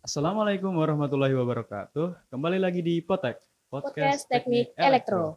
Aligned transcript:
Assalamualaikum 0.00 0.72
warahmatullahi 0.80 1.36
wabarakatuh. 1.36 2.32
Kembali 2.32 2.56
lagi 2.56 2.80
di 2.80 3.04
Potek, 3.04 3.36
Podcast 3.68 4.24
Teknik 4.32 4.72
Elektro. 4.72 5.36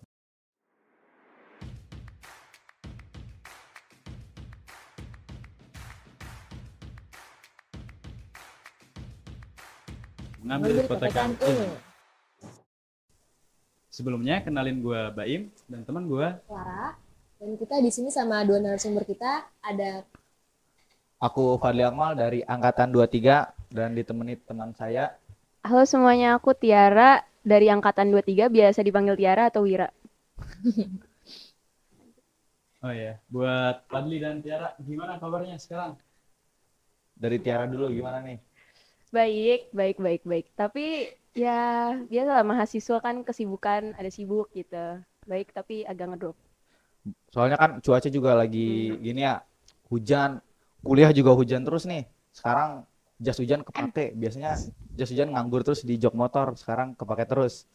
Mengambil 10.40 10.80
Mengambil 10.80 10.88
potekan 10.88 11.36
ilmu. 11.44 11.76
Sebelumnya 13.92 14.48
kenalin 14.48 14.80
gue 14.80 15.02
Baim 15.12 15.52
dan 15.68 15.84
teman 15.84 16.08
gue 16.08 16.40
Clara. 16.48 16.96
Dan 17.36 17.60
kita 17.60 17.84
di 17.84 17.92
sini 17.92 18.08
sama 18.08 18.48
dua 18.48 18.64
narasumber 18.64 19.04
kita 19.04 19.44
ada 19.60 20.08
Aku 21.20 21.60
Fadli 21.60 21.84
Akmal 21.84 22.16
dari 22.16 22.40
Angkatan 22.48 22.96
23 22.96 23.63
dan 23.74 23.98
ditemani 23.98 24.38
teman 24.46 24.70
saya. 24.78 25.18
Halo 25.66 25.82
semuanya, 25.90 26.38
aku 26.38 26.54
Tiara 26.54 27.26
dari 27.42 27.74
Angkatan 27.74 28.14
23, 28.14 28.54
biasa 28.54 28.86
dipanggil 28.86 29.18
Tiara 29.18 29.50
atau 29.50 29.66
Wira. 29.66 29.90
Oh 32.84 32.92
ya, 32.92 33.16
buat 33.32 33.88
Fadli 33.88 34.20
dan 34.20 34.44
Tiara, 34.44 34.76
gimana 34.76 35.16
kabarnya 35.16 35.56
sekarang? 35.56 35.96
Dari 37.16 37.40
Tiara 37.40 37.64
dulu 37.64 37.88
gimana 37.88 38.20
nih? 38.20 38.44
Baik, 39.08 39.72
baik, 39.72 40.04
baik, 40.04 40.22
baik. 40.28 40.52
Tapi 40.52 41.08
ya 41.32 41.96
biasalah 42.12 42.44
mahasiswa 42.44 43.00
kan 43.00 43.24
kesibukan, 43.24 43.96
ada 43.96 44.12
sibuk 44.12 44.52
gitu. 44.52 45.00
Baik, 45.24 45.56
tapi 45.56 45.88
agak 45.88 46.12
ngedrop. 46.12 46.36
Soalnya 47.32 47.56
kan 47.56 47.80
cuaca 47.80 48.12
juga 48.12 48.36
lagi 48.36 49.00
gini 49.00 49.32
ya, 49.32 49.40
hujan, 49.88 50.44
kuliah 50.84 51.16
juga 51.16 51.32
hujan 51.40 51.64
terus 51.64 51.88
nih. 51.88 52.04
Sekarang 52.36 52.84
jas 53.20 53.38
hujan 53.42 53.62
kepake. 53.68 54.14
Biasanya 54.22 54.52
jas 54.98 55.10
hujan 55.12 55.30
nganggur 55.34 55.62
terus 55.66 55.82
di 55.86 55.96
jok 56.02 56.14
motor, 56.18 56.48
sekarang 56.62 56.96
kepake 57.00 57.26
terus. 57.30 57.66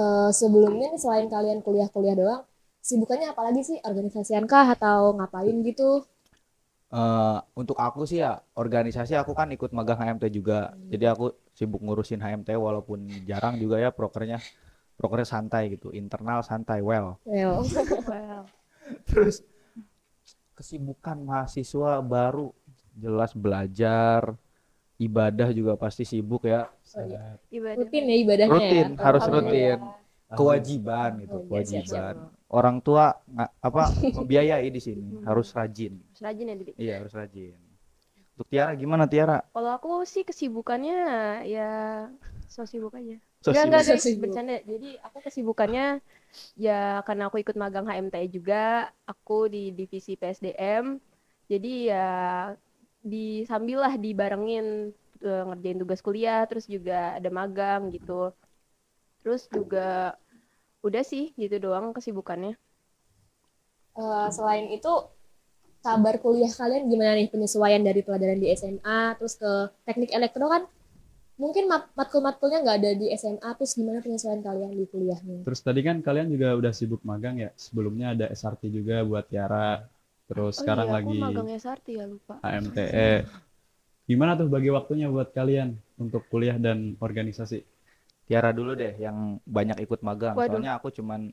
eh, 0.00 0.28
sebelumnya 0.40 0.86
nih 0.92 1.00
selain 1.04 1.26
kalian 1.34 1.58
kuliah-kuliah 1.66 2.16
doang, 2.20 2.42
sibukannya 2.88 3.26
apa 3.32 3.42
lagi 3.46 3.62
sih? 3.68 3.78
Organisasian 3.90 4.44
kah 4.52 4.66
atau 4.76 5.00
ngapain 5.18 5.56
gitu? 5.68 5.90
Eh, 6.94 7.38
untuk 7.60 7.76
aku 7.86 8.00
sih 8.10 8.18
ya, 8.24 8.38
organisasi 8.62 9.12
aku 9.22 9.32
kan 9.38 9.48
ikut 9.56 9.70
magang 9.76 9.98
HMT 10.00 10.24
juga. 10.38 10.58
Jadi 10.92 11.04
aku 11.12 11.24
sibuk 11.58 11.80
ngurusin 11.84 12.20
HMT 12.24 12.50
walaupun 12.66 12.98
jarang 13.28 13.54
juga 13.62 13.76
ya 13.84 13.90
prokernya. 13.98 14.38
Prokernya 14.98 15.28
santai 15.34 15.62
gitu, 15.74 15.88
internal 15.90 16.40
santai, 16.50 16.78
well. 16.88 17.08
Well, 17.24 17.64
Wow. 18.08 18.46
Terus 19.08 19.42
kesibukan 20.54 21.18
mahasiswa 21.28 21.92
baru 22.14 22.54
jelas 22.94 23.30
belajar, 23.34 24.34
ibadah 24.98 25.48
juga 25.50 25.74
pasti 25.74 26.02
sibuk 26.06 26.46
ya. 26.46 26.70
Ibadah. 27.50 27.78
rutin 27.78 28.04
ya 28.10 28.16
ibadahnya 28.22 28.52
Rutin, 28.54 28.86
ya? 28.94 29.02
harus 29.02 29.24
rutin. 29.26 29.78
Kewajiban 30.34 31.10
gitu, 31.22 31.36
Oh, 31.38 31.42
iya, 31.42 31.46
kewajiban. 31.46 32.14
siap-siap. 32.18 32.50
Orang 32.50 32.76
tua 32.82 33.14
nggak 33.30 33.50
apa 33.62 33.84
membiayai 34.18 34.68
di 34.70 34.80
sini, 34.82 35.06
harus 35.26 35.48
rajin. 35.54 35.94
Harus 35.98 36.22
rajin 36.22 36.46
ya, 36.50 36.54
Didik. 36.58 36.74
Iya, 36.78 36.94
harus 37.02 37.12
rajin. 37.14 37.58
Untuk 38.34 38.46
Tiara 38.50 38.74
gimana 38.74 39.06
Tiara? 39.06 39.38
Kalau 39.54 39.70
aku 39.78 40.02
sih 40.02 40.26
kesibukannya 40.26 40.98
ya 41.46 41.70
so 42.50 42.66
sibuk 42.66 42.90
aja. 42.98 43.14
So 43.46 43.54
Enggak, 43.54 43.64
enggak, 43.70 43.82
So 43.86 43.94
sibuk. 44.02 44.22
bercanda. 44.26 44.58
Jadi 44.66 44.90
aku 45.06 45.18
kesibukannya 45.22 45.86
ya 46.58 46.98
karena 47.06 47.30
aku 47.30 47.38
ikut 47.38 47.54
magang 47.54 47.86
HMTE 47.86 48.26
juga, 48.26 48.90
aku 49.06 49.46
di 49.46 49.70
divisi 49.70 50.18
PSDM. 50.18 50.98
Jadi 51.46 51.94
ya 51.94 52.06
di 53.12 53.44
sambil 53.50 53.78
lah 53.84 53.94
dibarengin 54.04 54.66
eh, 55.28 55.42
ngerjain 55.48 55.78
tugas 55.82 56.00
kuliah, 56.06 56.40
terus 56.48 56.66
juga 56.74 56.94
ada 57.18 57.28
magang 57.38 57.82
gitu. 57.94 58.12
Terus 59.20 59.42
juga 59.56 60.14
udah 60.86 61.04
sih 61.10 61.24
gitu 61.42 61.56
doang 61.64 61.86
kesibukannya. 61.96 62.54
Eh, 64.02 64.28
selain 64.36 64.66
itu, 64.76 64.92
kabar 65.86 66.14
kuliah 66.24 66.52
kalian 66.60 66.84
gimana 66.92 67.12
nih 67.18 67.28
penyesuaian 67.32 67.82
dari 67.88 68.00
pelajaran 68.06 68.38
di 68.42 68.48
SMA 68.60 69.00
terus 69.18 69.34
ke 69.42 69.52
teknik 69.86 70.10
elektro 70.18 70.46
kan? 70.54 70.62
Mungkin 71.42 71.64
mat- 71.72 71.92
matkul-matkulnya 71.98 72.58
nggak 72.64 72.78
ada 72.80 72.90
di 73.00 73.06
SMA, 73.20 73.50
terus 73.58 73.72
gimana 73.78 73.98
penyesuaian 74.06 74.42
kalian 74.48 74.72
di 74.80 74.84
kuliahnya? 74.92 75.40
Terus 75.44 75.60
tadi 75.66 75.80
kan 75.88 75.96
kalian 76.06 76.28
juga 76.34 76.48
udah 76.60 76.72
sibuk 76.78 77.02
magang 77.10 77.36
ya. 77.44 77.50
Sebelumnya 77.64 78.06
ada 78.16 78.26
SRT 78.32 78.62
juga 78.78 78.96
buat 79.08 79.24
Tiara. 79.30 79.68
Terus 80.24 80.54
sekarang 80.56 80.88
oh 80.88 80.90
iya, 80.90 80.96
lagi 80.96 81.18
aku 81.20 81.24
magang 81.24 81.48
SRT 81.52 81.86
ya 82.00 82.04
lupa. 82.08 82.34
HMTE. 82.40 83.10
Gimana 84.04 84.36
tuh 84.36 84.48
bagi 84.52 84.68
waktunya 84.68 85.08
buat 85.08 85.32
kalian 85.32 85.76
untuk 85.96 86.24
kuliah 86.28 86.56
dan 86.60 86.96
organisasi? 87.00 87.64
Tiara 88.24 88.56
dulu 88.56 88.72
deh 88.72 88.96
yang 88.96 89.40
banyak 89.44 89.84
ikut 89.84 90.00
magang. 90.00 90.36
Waduh. 90.36 90.56
Soalnya 90.56 90.80
aku 90.80 90.88
cuman 90.92 91.28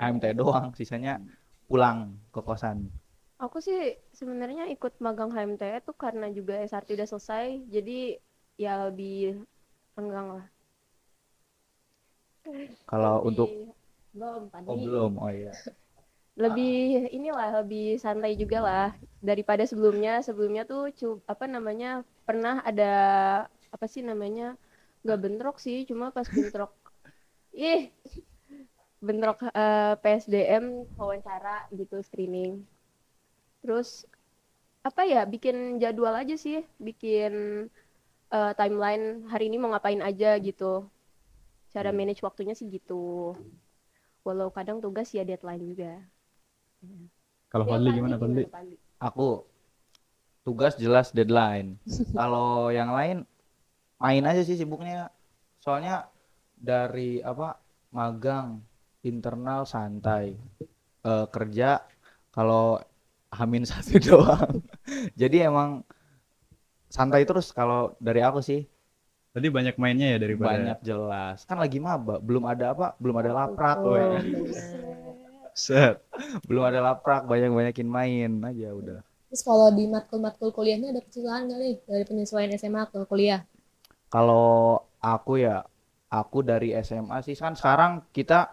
HMT 0.00 0.32
doang, 0.32 0.72
sisanya 0.72 1.20
pulang 1.68 2.16
ke 2.32 2.40
kosan. 2.40 2.88
Aku 3.36 3.58
sih 3.60 3.98
sebenarnya 4.14 4.70
ikut 4.72 4.96
magang 5.02 5.32
HMTE 5.34 5.84
tuh 5.84 5.96
karena 5.96 6.30
juga 6.32 6.56
SRT 6.62 6.94
udah 6.96 7.08
selesai, 7.08 7.46
jadi 7.68 8.16
ya 8.56 8.88
lebih 8.88 9.44
renggang 9.98 10.40
lah. 10.40 10.46
Kalau 12.88 13.20
Lebih- 13.20 13.28
untuk 13.28 13.48
belum 14.12 14.42
oh 14.68 14.76
belum, 14.76 15.12
oh 15.20 15.30
iya. 15.32 15.52
Lebih 16.32 17.12
inilah 17.12 17.60
lebih 17.60 18.00
santai 18.00 18.32
juga 18.40 18.58
lah 18.64 18.88
daripada 19.20 19.62
sebelumnya. 19.68 20.24
Sebelumnya 20.24 20.62
tuh 20.64 20.88
apa 21.28 21.44
namanya 21.44 22.02
pernah 22.26 22.64
ada 22.64 22.84
apa 23.74 23.86
sih 23.88 24.00
namanya 24.04 24.56
nggak 25.04 25.20
bentrok 25.22 25.56
sih, 25.60 25.84
cuma 25.88 26.08
pas 26.14 26.24
bentrok 26.28 26.72
ih 27.52 27.90
bentrok 29.06 29.38
eh, 29.52 29.94
PSDM 30.02 30.64
wawancara 30.98 31.66
gitu 31.78 31.96
screening. 32.06 32.52
Terus 33.62 33.88
apa 34.88 35.02
ya 35.06 35.22
bikin 35.34 35.56
jadwal 35.82 36.14
aja 36.22 36.34
sih, 36.44 36.58
bikin 36.86 37.32
eh, 38.36 38.52
timeline 38.58 39.04
hari 39.32 39.44
ini 39.50 39.56
mau 39.60 39.70
ngapain 39.72 40.02
aja 40.02 40.30
gitu. 40.48 40.86
Cara 41.74 41.90
manage 41.98 42.22
waktunya 42.26 42.54
sih 42.58 42.66
gitu. 42.76 43.34
Walau 44.26 44.48
kadang 44.56 44.78
tugas 44.84 45.08
ya 45.16 45.22
deadline 45.28 45.62
juga. 45.70 45.92
Kalau 47.52 47.64
Ya, 47.68 47.70
Fadli 47.76 47.88
gimana 47.92 48.16
Fadli? 48.16 48.44
Aku 49.02 49.44
tugas 50.42 50.74
jelas 50.78 51.14
deadline. 51.14 51.78
Kalau 52.18 52.68
yang 52.72 52.90
lain 52.90 53.26
main 54.02 54.24
aja 54.26 54.42
sih 54.42 54.58
sibuknya. 54.58 55.10
Soalnya 55.62 56.10
dari 56.58 57.22
apa 57.22 57.58
magang 57.94 58.62
internal 59.02 59.66
santai 59.66 60.34
Eh, 61.02 61.26
kerja 61.34 61.82
kalau 62.30 62.78
hamin 63.34 63.66
satu 63.70 63.98
doang. 63.98 64.62
Jadi 65.18 65.42
emang 65.42 65.82
santai 66.86 67.26
terus 67.26 67.50
kalau 67.50 67.98
dari 67.98 68.22
aku 68.22 68.38
sih 68.38 68.62
Tadi 69.32 69.48
banyak 69.48 69.80
mainnya 69.80 70.12
ya 70.12 70.18
daripada 70.20 70.46
banyak 70.52 70.78
jelas. 70.84 71.48
Kan 71.48 71.56
lagi 71.56 71.80
maba, 71.80 72.20
belum 72.20 72.44
ada 72.44 72.76
apa? 72.76 72.92
Belum 73.00 73.16
ada 73.16 73.32
laprak, 73.32 73.80
Oh, 73.80 73.96
weh. 73.96 74.20
Set. 75.54 76.00
belum 76.44 76.64
ada 76.64 76.80
laprak, 76.82 77.24
banyak-banyakin 77.24 77.86
main 77.86 78.30
aja 78.42 78.72
udah. 78.72 79.00
Terus 79.28 79.42
kalau 79.42 79.72
di 79.72 79.84
matkul-matkul 79.86 80.52
kuliahnya 80.52 80.92
ada 80.92 81.00
kesulitan 81.00 81.48
nggak 81.48 81.58
nih 81.58 81.74
dari 81.82 82.04
penyesuaian 82.04 82.52
SMA 82.52 82.84
ke 82.86 83.00
kuliah? 83.04 83.40
Kalau 84.08 84.76
aku 84.98 85.40
ya, 85.40 85.64
aku 86.06 86.44
dari 86.44 86.76
SMA 86.78 87.20
sih 87.22 87.32
kan 87.32 87.56
sekarang 87.56 88.04
kita 88.12 88.52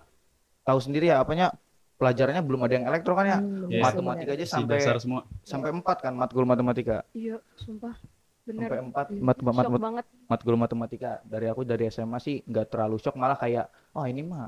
tahu 0.63 0.79
sendiri 0.79 1.11
ya 1.11 1.19
apanya 1.19 1.51
pelajarannya 1.99 2.39
belum 2.39 2.63
ada 2.63 2.73
yang 2.79 2.87
elektro 2.87 3.11
kan 3.11 3.27
ya. 3.27 3.37
Hmm, 3.37 3.67
Iya. 3.67 3.83
Matematika 3.83 4.31
aja 4.31 4.45
sampai 4.47 4.79
semua. 4.97 5.27
sampai 5.43 5.69
empat 5.69 5.97
kan 5.99 6.13
matkul 6.15 6.47
matematika. 6.47 7.03
Iya, 7.11 7.43
sumpah. 7.59 7.99
Bener. 8.47 8.65
Sampai 8.65 8.79
empat 8.81 9.05
mat, 9.11 9.37
mat, 9.43 9.53
Shock 9.59 9.71
mat- 9.75 9.83
banget. 9.83 10.05
matkul 10.25 10.55
matematika. 10.55 11.11
Dari 11.27 11.51
aku 11.51 11.67
dari 11.67 11.91
SMA 11.91 12.17
sih 12.17 12.39
nggak 12.41 12.71
terlalu 12.71 12.95
shock 12.97 13.19
malah 13.19 13.35
kayak 13.35 13.67
oh 13.91 14.07
ini 14.07 14.23
mah 14.23 14.47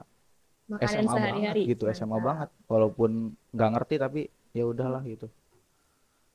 Makanan 0.71 1.03
SMA 1.03 1.11
banget 1.11 1.19
sehari-hari. 1.27 1.61
gitu, 1.67 1.83
SMA 1.91 2.17
banget. 2.23 2.49
Walaupun 2.71 3.35
nggak 3.51 3.69
ngerti 3.75 3.95
tapi 3.99 4.21
ya 4.55 4.63
udahlah 4.63 5.03
gitu. 5.03 5.27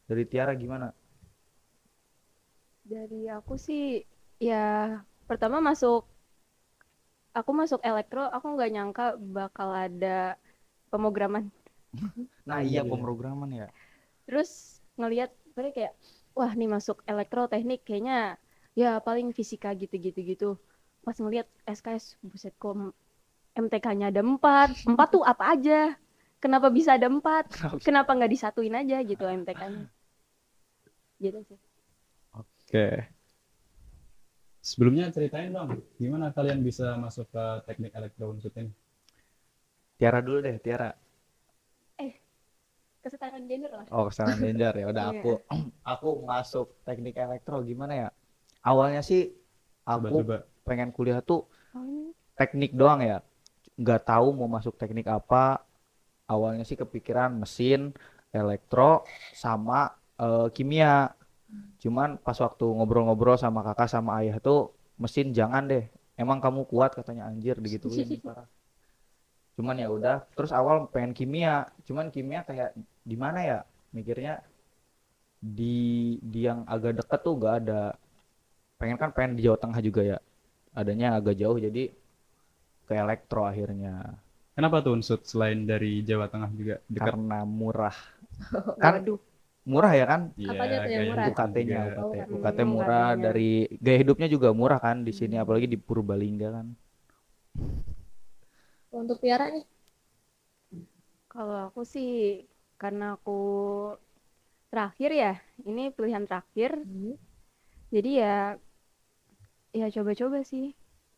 Dari 0.07 0.25
Tiara 0.29 0.53
gimana? 0.53 0.93
Dari 2.87 3.27
aku 3.33 3.57
sih 3.59 4.05
ya 4.37 5.01
pertama 5.27 5.59
masuk 5.59 6.07
aku 7.37 7.51
masuk 7.53 7.81
elektro, 7.85 8.25
aku 8.29 8.47
nggak 8.57 8.71
nyangka 8.73 9.07
bakal 9.19 9.73
ada 9.73 10.37
pemrograman. 10.93 11.49
Nah 12.47 12.63
Iya, 12.63 12.81
iya 12.81 12.81
iya. 12.87 12.93
pemrograman 12.93 13.51
ya. 13.51 13.67
Terus 14.31 14.79
ngelihat 14.95 15.35
mereka 15.59 15.75
kayak 15.83 15.95
wah 16.37 16.53
nih 16.55 16.71
masuk 16.71 17.03
elektro 17.11 17.51
teknik 17.51 17.83
kayaknya 17.83 18.39
ya 18.79 19.03
paling 19.03 19.35
fisika 19.35 19.75
gitu-gitu 19.75 20.21
gitu. 20.23 20.51
Pas 21.03 21.19
ngelihat 21.19 21.51
SKS 21.67 22.15
buset 22.23 22.55
kok 22.55 22.95
MTK-nya 23.57 24.13
ada 24.13 24.21
empat, 24.21 24.85
empat 24.85 25.09
tuh 25.11 25.25
apa 25.25 25.57
aja? 25.57 25.97
Kenapa 26.37 26.69
bisa 26.69 26.95
ada 27.01 27.09
empat? 27.09 27.49
Kenapa 27.87 28.13
nggak 28.13 28.33
disatuin 28.33 28.77
aja 28.77 29.01
gitu 29.01 29.25
MTK-nya? 29.25 29.89
Gitu 31.17 31.39
sih. 31.49 31.59
Oke. 32.37 33.09
Sebelumnya 34.61 35.09
ceritain 35.15 35.55
dong, 35.55 35.81
gimana 35.97 36.35
kalian 36.35 36.61
bisa 36.61 36.99
masuk 36.99 37.31
ke 37.31 37.45
teknik 37.65 37.95
elektro 37.97 38.35
unsur 38.35 38.53
ini? 38.59 38.69
Tiara 39.97 40.21
dulu 40.21 40.45
deh, 40.45 40.61
Tiara. 40.61 40.93
kesetaraan 43.07 43.47
gender 43.47 43.71
lah 43.71 43.87
Oh, 43.95 44.11
kesalahan 44.11 44.43
danger 44.43 44.75
ya. 44.83 44.87
Udah 44.91 45.05
Iya. 45.15 45.21
aku 45.23 45.31
aku 45.87 46.09
masuk 46.27 46.67
teknik 46.83 47.15
elektro 47.15 47.63
gimana 47.63 47.95
ya? 47.95 48.09
Awalnya 48.67 48.99
sih 49.07 49.31
aku 49.87 50.27
Coba-coba. 50.27 50.37
pengen 50.67 50.91
kuliah 50.91 51.23
tuh 51.23 51.47
oh, 51.79 52.11
teknik 52.35 52.75
doang 52.75 52.99
ya. 53.07 53.23
Nggak 53.77 54.01
tahu 54.09 54.27
mau 54.39 54.49
masuk 54.49 54.75
teknik 54.81 55.07
apa. 55.09 55.61
Awalnya 56.27 56.65
sih 56.67 56.75
kepikiran 56.75 57.31
mesin, 57.39 57.95
elektro, 58.35 59.07
sama 59.37 59.95
eh, 60.19 60.49
kimia. 60.57 61.15
Cuman 61.83 62.19
pas 62.19 62.37
waktu 62.41 62.65
ngobrol-ngobrol 62.67 63.37
sama 63.39 63.61
kakak 63.63 63.89
sama 63.93 64.19
ayah 64.21 64.37
tuh 64.43 64.75
mesin 64.99 65.31
jangan 65.37 65.69
deh. 65.71 65.85
Emang 66.17 66.41
kamu 66.41 66.65
kuat 66.67 66.97
katanya 66.97 67.29
anjir 67.29 67.57
digituin 67.61 68.09
parah. 68.25 68.49
Cuman 69.57 69.77
ya 69.81 69.89
udah, 69.89 70.17
terus 70.37 70.53
awal 70.53 70.89
pengen 70.93 71.13
kimia. 71.17 71.69
Cuman 71.89 72.13
kimia 72.13 72.45
kayak 72.45 72.77
di 73.05 73.17
mana 73.17 73.41
ya? 73.45 73.59
Mikirnya 73.97 74.45
di 75.41 76.17
di 76.21 76.41
yang 76.49 76.65
agak 76.69 76.93
deket 77.01 77.21
tuh 77.25 77.35
gak 77.41 77.55
ada. 77.65 77.83
Pengen 78.81 78.97
kan 79.01 79.11
pengen 79.17 79.33
di 79.37 79.49
Jawa 79.49 79.59
Tengah 79.61 79.81
juga 79.81 80.03
ya. 80.05 80.19
Adanya 80.77 81.17
agak 81.17 81.41
jauh 81.41 81.57
jadi 81.57 81.93
ke 82.89 82.95
elektro 83.05 83.41
akhirnya. 83.51 83.95
Kenapa 84.57 84.77
tuh 84.85 84.93
unsur 84.97 85.19
selain 85.31 85.61
dari 85.71 85.93
Jawa 86.09 86.27
Tengah 86.33 86.51
juga 86.61 86.75
dekat? 86.95 87.15
Karena 87.15 87.39
murah. 87.59 87.97
Kan 88.83 88.95
murah 89.73 89.93
ya 90.01 90.05
kan? 90.13 90.21
Iya, 90.45 90.53
Apanya 90.53 90.77
tuh 90.85 90.91
yang 90.95 91.05
kayak 91.05 91.09
murah? 91.09 91.31
gitu 91.49 91.59
UKT-nya, 91.61 91.79
juga. 91.79 91.81
UKT. 91.91 92.13
Hmm, 92.31 92.35
UKT 92.37 92.59
murah 92.75 93.09
UKT-nya. 93.17 93.25
dari 93.25 93.51
gaya 93.85 93.99
hidupnya 94.03 94.29
juga 94.35 94.49
murah 94.61 94.79
kan 94.87 94.97
di 95.09 95.13
sini 95.21 95.37
apalagi 95.43 95.67
di 95.75 95.79
Purbalingga 95.87 96.49
kan. 96.57 96.67
Untuk 98.91 99.19
Tiara 99.23 99.47
nih, 99.55 99.65
Kalau 101.33 101.57
aku 101.67 101.81
sih 101.93 102.09
karena 102.81 103.05
aku 103.17 103.31
terakhir 104.71 105.11
ya, 105.23 105.33
ini 105.71 105.85
pilihan 105.97 106.25
terakhir, 106.29 106.71
jadi 107.95 108.11
ya 108.23 108.35
ya 109.79 109.87
coba-coba 109.95 110.39
sih 110.51 110.65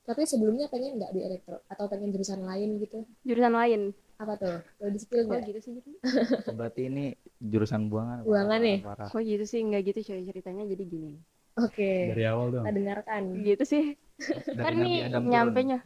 tapi 0.08 0.24
sebelumnya 0.24 0.72
pengen 0.72 0.96
nggak 0.96 1.12
di 1.12 1.20
elektro 1.20 1.60
atau 1.68 1.84
pengen 1.84 2.08
jurusan 2.08 2.40
lain 2.40 2.80
gitu? 2.80 3.04
jurusan 3.28 3.52
lain. 3.52 3.80
Apa 4.16 4.34
tuh? 4.34 4.56
Boleh 4.80 4.92
di 4.96 5.00
spill 5.04 5.22
Oh 5.22 5.30
nggak? 5.30 5.44
gitu 5.46 5.60
sih 5.60 5.72
gitu. 5.78 5.88
Berarti 6.58 6.88
ini 6.88 7.04
jurusan 7.38 7.92
buangan. 7.92 8.24
Buangan 8.24 8.58
nih? 8.58 8.78
Kok 8.82 9.20
gitu 9.20 9.44
sih 9.44 9.60
nggak 9.62 9.82
gitu 9.92 10.00
coy 10.08 10.24
ceritanya 10.24 10.64
jadi 10.64 10.84
gini. 10.88 11.12
Oke, 11.58 12.14
Dari 12.14 12.24
awal 12.24 12.54
dong. 12.54 12.64
kita 12.64 12.74
dengarkan. 12.74 13.22
Gitu 13.44 13.64
sih. 13.66 13.84
Dari 14.48 14.58
Kan 14.58 14.74
nih 14.78 14.96
turun. 15.10 15.26
nyampe 15.28 15.60
nya. 15.62 15.78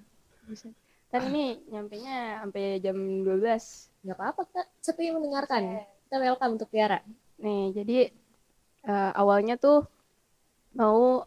Kan 1.08 1.22
ini 1.28 1.60
nyampe 1.68 1.96
nya 2.00 2.40
sampai 2.44 2.80
jam 2.80 2.96
12. 2.96 4.06
Nggak 4.06 4.16
apa-apa, 4.16 4.42
Kak. 4.52 4.66
Sepi 4.80 5.12
mendengarkan. 5.12 5.80
Kita 6.08 6.16
welcome 6.20 6.60
untuk 6.60 6.68
Tiara. 6.72 7.00
Nih, 7.40 7.72
jadi 7.72 7.98
eh, 8.84 9.10
awalnya 9.16 9.56
tuh 9.56 9.84
mau 10.72 11.24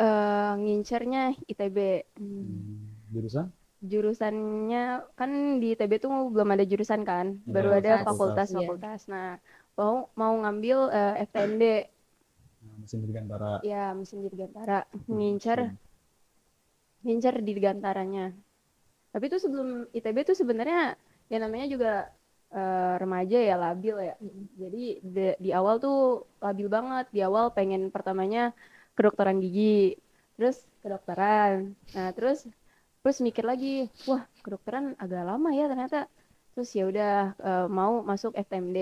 eh, 0.00 0.52
ngincernya 0.60 1.20
ITB. 1.50 1.78
Hmm, 2.40 2.94
Jurusan? 3.12 3.52
Jurusannya 3.90 4.78
kan 5.18 5.30
di 5.60 5.66
ITB 5.74 5.92
tuh 6.04 6.12
belum 6.32 6.48
ada 6.54 6.64
jurusan 6.70 7.02
kan, 7.10 7.26
Iya, 7.50 7.54
baru 7.54 7.68
ada 7.78 7.90
fakultas. 7.90 8.06
fakultas-fakultas. 8.06 9.00
Nah, 9.12 9.26
mau 9.78 9.94
mau 10.20 10.32
ngambil 10.42 10.76
eh, 10.98 11.12
FTND, 11.28 11.62
Nah, 12.62 12.76
mesin 12.80 13.00
dirgantara. 13.04 13.52
ya 13.68 13.82
mesin 13.98 14.20
dirgantara, 14.24 14.78
ngincer 15.14 15.60
ngincer 17.04 17.34
di 17.46 17.52
digantaranya. 17.58 18.24
Tapi 19.12 19.24
itu 19.30 19.38
sebelum 19.44 19.68
ITB 19.96 20.18
tuh 20.30 20.36
sebenarnya 20.42 20.80
ya 21.32 21.38
namanya 21.44 21.66
juga 21.74 21.90
eh, 22.56 22.94
remaja 23.02 23.38
ya 23.50 23.54
labil 23.64 23.96
ya. 24.08 24.14
Jadi 24.62 24.80
de- 25.14 25.38
di 25.44 25.50
awal 25.58 25.76
tuh 25.84 25.96
labil 26.44 26.68
banget. 26.76 27.04
Di 27.16 27.20
awal 27.28 27.46
pengen 27.56 27.82
pertamanya 27.94 28.40
kedokteran 28.96 29.38
gigi, 29.42 29.96
terus 30.36 30.64
kedokteran. 30.82 31.74
Nah, 31.94 32.10
terus 32.16 32.46
terus 33.02 33.18
mikir 33.26 33.44
lagi, 33.46 33.90
wah, 34.06 34.22
kedokteran 34.44 34.94
agak 35.02 35.22
lama 35.26 35.50
ya 35.54 35.66
ternyata. 35.70 36.06
Terus 36.52 36.68
ya 36.76 36.84
udah 36.90 37.12
eh, 37.36 37.66
mau 37.72 38.04
masuk 38.04 38.32
FTMD. 38.36 38.78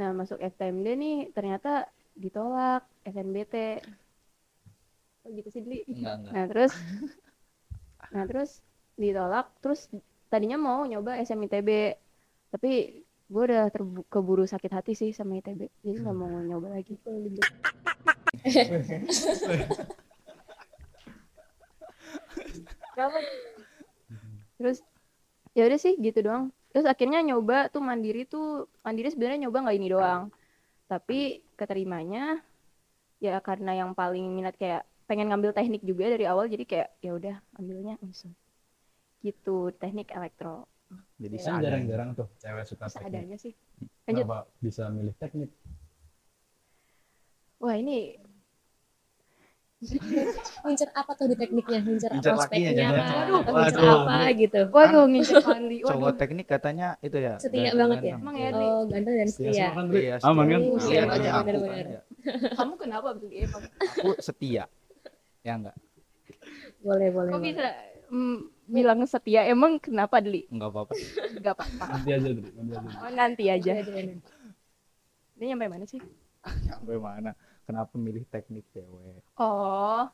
Nah, 0.00 0.10
masuk 0.16 0.38
FTMD 0.40 0.86
nih 0.98 1.16
ternyata 1.36 1.86
ditolak 2.18 2.82
SNBT. 3.06 3.54
Oh 5.22 5.30
gitu 5.30 5.48
sih, 5.54 5.62
Dli. 5.62 5.86
Enggak, 5.86 6.14
enggak. 6.18 6.32
Nah, 6.34 6.44
terus 6.50 6.72
Nah, 8.12 8.24
terus 8.28 8.60
ditolak, 9.00 9.46
terus 9.64 9.88
tadinya 10.28 10.58
mau 10.60 10.84
nyoba 10.84 11.16
SMITB. 11.22 11.96
Tapi 12.52 13.01
gue 13.32 13.42
udah 13.48 13.72
keburu 14.12 14.44
sakit 14.44 14.68
hati 14.68 14.92
sih 14.92 15.16
sama 15.16 15.40
ITB. 15.40 15.72
Jadi 15.80 15.96
nggak 16.04 16.16
mau 16.16 16.28
nyoba 16.28 16.76
lagi. 16.76 17.00
Terus 24.60 24.84
ya 25.56 25.64
udah 25.64 25.78
sih 25.80 25.96
gitu 25.96 26.20
doang. 26.20 26.52
Terus 26.76 26.84
akhirnya 26.84 27.24
nyoba 27.24 27.72
tuh 27.72 27.80
mandiri 27.80 28.28
tuh 28.28 28.68
mandiri 28.84 29.08
sebenarnya 29.08 29.48
nyoba 29.48 29.64
nggak 29.64 29.76
ini 29.80 29.88
doang. 29.88 30.28
Tapi 30.92 31.40
keterimanya 31.56 32.44
ya 33.22 33.40
karena 33.40 33.80
yang 33.80 33.96
paling 33.96 34.28
minat 34.28 34.60
kayak 34.60 34.84
pengen 35.08 35.32
ngambil 35.32 35.54
teknik 35.56 35.80
juga 35.86 36.10
dari 36.10 36.24
awal 36.28 36.48
jadi 36.48 36.64
kayak 36.66 36.88
ya 37.04 37.12
udah 37.14 37.36
ambilnya 37.60 37.94
unsur 38.02 38.34
gitu 39.22 39.70
teknik 39.78 40.10
elektro 40.10 40.66
Jadi 41.22 41.36
seadanya. 41.38 41.62
jarang-jarang 41.62 42.08
tuh 42.18 42.26
cewek 42.42 42.64
suka 42.66 42.86
teknik. 42.90 43.06
seadanya 43.06 43.36
sih 43.38 43.52
lanjut 44.10 44.26
Kenapa 44.26 44.38
bisa 44.58 44.82
milih 44.90 45.14
teknik? 45.22 45.50
wah 47.62 47.76
ini 47.78 48.18
Ngincer 50.62 50.94
apa 50.94 51.10
tuh 51.18 51.26
di 51.26 51.34
tekniknya? 51.34 51.82
Ngincer, 51.82 52.14
Ngincer 52.14 52.30
prospeknya 52.38 52.70
jangan. 52.70 53.02
Atau 53.42 53.50
ngincer 53.58 53.82
Waduh. 53.82 53.98
apa 54.06 54.16
gitu? 54.38 54.60
waduh 54.70 55.04
ngincer 55.10 55.36
Fandi 55.42 55.76
Cowok 55.82 55.98
waduh 56.06 56.18
teknik 56.22 56.46
katanya 56.46 56.88
itu 57.02 57.18
ya. 57.18 57.34
Setia 57.42 57.74
banget 57.74 57.98
ya? 58.06 58.16
Emang 58.22 58.36
ya, 58.38 58.48
Iya. 58.54 58.62
Oh, 58.70 58.82
ganteng 58.86 59.14
dan 59.18 59.26
Setia 59.26 59.50
kan? 59.74 59.86
Iya, 59.90 60.14
Aman 60.22 60.46
kan? 60.46 60.60
setia. 60.62 60.86
Iya, 60.86 61.02
Lihat 61.02 61.08
aja 61.18 61.30
aku 61.34 61.50
ya. 61.66 62.00
kamu 62.54 62.74
kenapa 62.78 63.08
betul 63.18 63.30
emang 63.34 63.62
Aku 63.98 64.08
setia. 64.22 64.64
Ya 65.42 65.52
enggak? 65.58 65.76
Boleh, 66.78 67.08
boleh. 67.10 67.30
kok 67.34 67.42
bisa 67.42 67.66
mm, 68.14 68.38
bilang 68.72 69.00
setia 69.04 69.44
emang 69.44 69.76
kenapa 69.76 70.16
Deli 70.24 70.48
Enggak 70.48 70.70
apa-apa. 70.72 70.92
nggak 71.38 71.54
apa-apa 71.56 71.84
Nanti 71.92 72.10
aja, 72.16 72.28
Dri. 72.32 72.50
Nanti 72.56 72.72
aja. 72.74 72.88
oh, 73.04 73.10
nanti 73.12 73.44
aja 73.46 73.72
ini 75.36 75.44
nyampe 75.50 75.66
mana 75.68 75.84
sih 75.84 76.00
Sampai 76.42 76.98
mana? 76.98 77.30
Kenapa 77.62 77.94
milih 77.94 78.26
teknik 78.26 78.66
cewek? 78.74 79.22
oh 79.38 80.10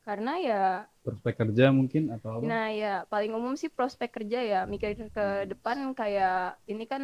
karena 0.00 0.32
ya 0.40 0.62
Prospek 1.04 1.34
kerja 1.36 1.68
mungkin 1.72 2.08
atau 2.08 2.40
apa? 2.40 2.44
Nah 2.44 2.66
ya 2.72 3.04
paling 3.08 3.32
umum 3.36 3.52
sih 3.56 3.68
prospek 3.68 4.08
kerja 4.16 4.40
ya 4.40 4.60
mikir 4.64 4.96
ke 5.12 5.44
depan 5.48 5.92
kayak 5.92 6.56
ini 6.64 6.84
kan 6.88 7.02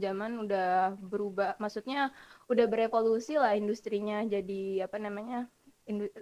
zaman 0.00 0.40
udah 0.40 0.96
berubah 0.96 1.60
maksudnya 1.60 2.08
udah 2.48 2.64
berevolusi 2.68 3.36
lah 3.36 3.52
industrinya 3.52 4.24
jadi 4.24 4.88
apa 4.88 4.96
namanya 4.96 5.44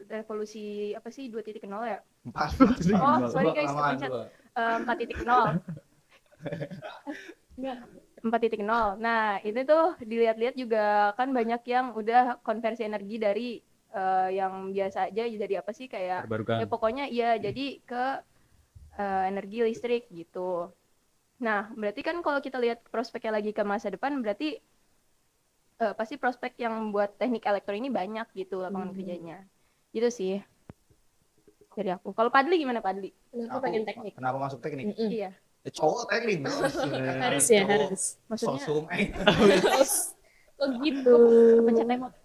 revolusi 0.06 0.94
apa 0.94 1.08
sih 1.10 1.28
2.0 1.28 1.66
ya 1.86 1.98
Empat. 2.26 2.50
Oh, 2.98 3.18
sorry 3.30 3.50
guys, 3.54 3.70
kepencet. 3.70 4.10
gua. 4.10 4.26
Eh, 4.56 4.76
4.0 4.82 5.58
4.0 8.26 8.98
nah 9.00 9.38
ini 9.40 9.60
tuh 9.64 9.96
dilihat-lihat 10.02 10.54
juga 10.58 11.14
kan 11.16 11.30
banyak 11.32 11.62
yang 11.68 11.94
udah 11.94 12.42
konversi 12.42 12.82
energi 12.84 13.16
dari 13.16 13.48
eh, 13.94 14.28
yang 14.34 14.74
biasa 14.76 15.08
aja 15.12 15.24
jadi 15.24 15.54
apa 15.62 15.70
sih 15.72 15.86
kayak 15.86 16.26
Terbarukan. 16.26 16.56
Ya 16.60 16.66
pokoknya 16.66 17.04
iya 17.08 17.30
jadi 17.38 17.80
ke 17.86 18.04
eh, 18.98 19.22
energi 19.30 19.58
listrik 19.62 20.04
gitu. 20.10 20.72
Nah, 21.36 21.68
berarti 21.76 22.00
kan 22.00 22.16
kalau 22.24 22.40
kita 22.40 22.56
lihat 22.56 22.80
prospeknya 22.88 23.36
lagi 23.36 23.52
ke 23.52 23.62
masa 23.64 23.92
depan 23.92 24.12
berarti 24.24 24.56
eh, 25.82 25.94
pasti 25.96 26.14
prospek 26.16 26.56
yang 26.60 26.92
buat 26.94 27.16
teknik 27.20 27.44
elektro 27.44 27.74
ini 27.76 27.92
banyak 27.92 28.26
gitu 28.36 28.60
lapangan 28.64 28.90
Hmm. 28.92 28.96
kerjanya. 28.96 29.38
Gitu 29.96 30.08
sih. 30.12 30.34
Dari 31.72 31.88
aku. 31.88 32.12
Kalau 32.12 32.28
Padli 32.28 32.60
gimana 32.60 32.84
Padli? 32.84 33.08
Kenapa 33.32 33.56
Aku- 33.56 33.64
pengen 33.64 33.82
teknik? 33.84 34.12
Kenapa 34.12 34.36
masuk 34.36 34.60
teknik? 34.60 34.92
Mm-mm. 34.92 35.08
Iya. 35.08 35.30
Eh, 35.64 35.72
cowok 35.72 36.04
teknik. 36.06 36.44
Harus 37.24 37.46
ya, 37.48 37.62
harus. 37.64 38.02
Maksudnya 38.28 38.60
Sosum. 38.60 38.84
Eh, 38.92 39.08
Oh 40.56 40.72
gitu. 40.80 41.12
pencet 41.64 41.84
remote. 41.84 42.16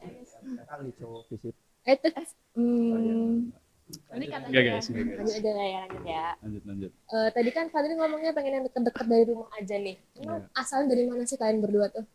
kali 0.66 0.92
cowok 0.96 1.22
fisik. 1.28 1.52
Eh, 1.84 1.96
tuh. 1.96 2.12
Hmm, 2.56 3.52
Ini 3.92 4.26
katanya 4.32 4.48
Enggak, 4.48 4.64
guys. 4.72 4.88
Lanjut 4.88 5.36
aja 5.36 5.52
lah 5.52 5.68
ya, 5.68 5.82
lanjut 5.84 6.04
ya. 6.08 6.28
Lanjut, 6.40 6.64
lanjut. 6.64 6.92
Eh, 7.12 7.30
tadi 7.36 7.50
kan 7.52 7.68
Fadli 7.68 7.92
ngomongnya 7.92 8.32
pengen 8.32 8.52
yang 8.56 8.64
deket-deket 8.64 9.04
dari 9.04 9.26
rumah 9.28 9.52
aja 9.52 9.76
nih. 9.76 9.96
Emang 10.16 10.40
Iya. 10.42 10.56
asalnya 10.56 10.88
dari 10.92 11.04
mana 11.08 11.24
sih 11.28 11.36
kalian 11.36 11.60
berdua 11.60 11.92
tuh? 11.92 12.08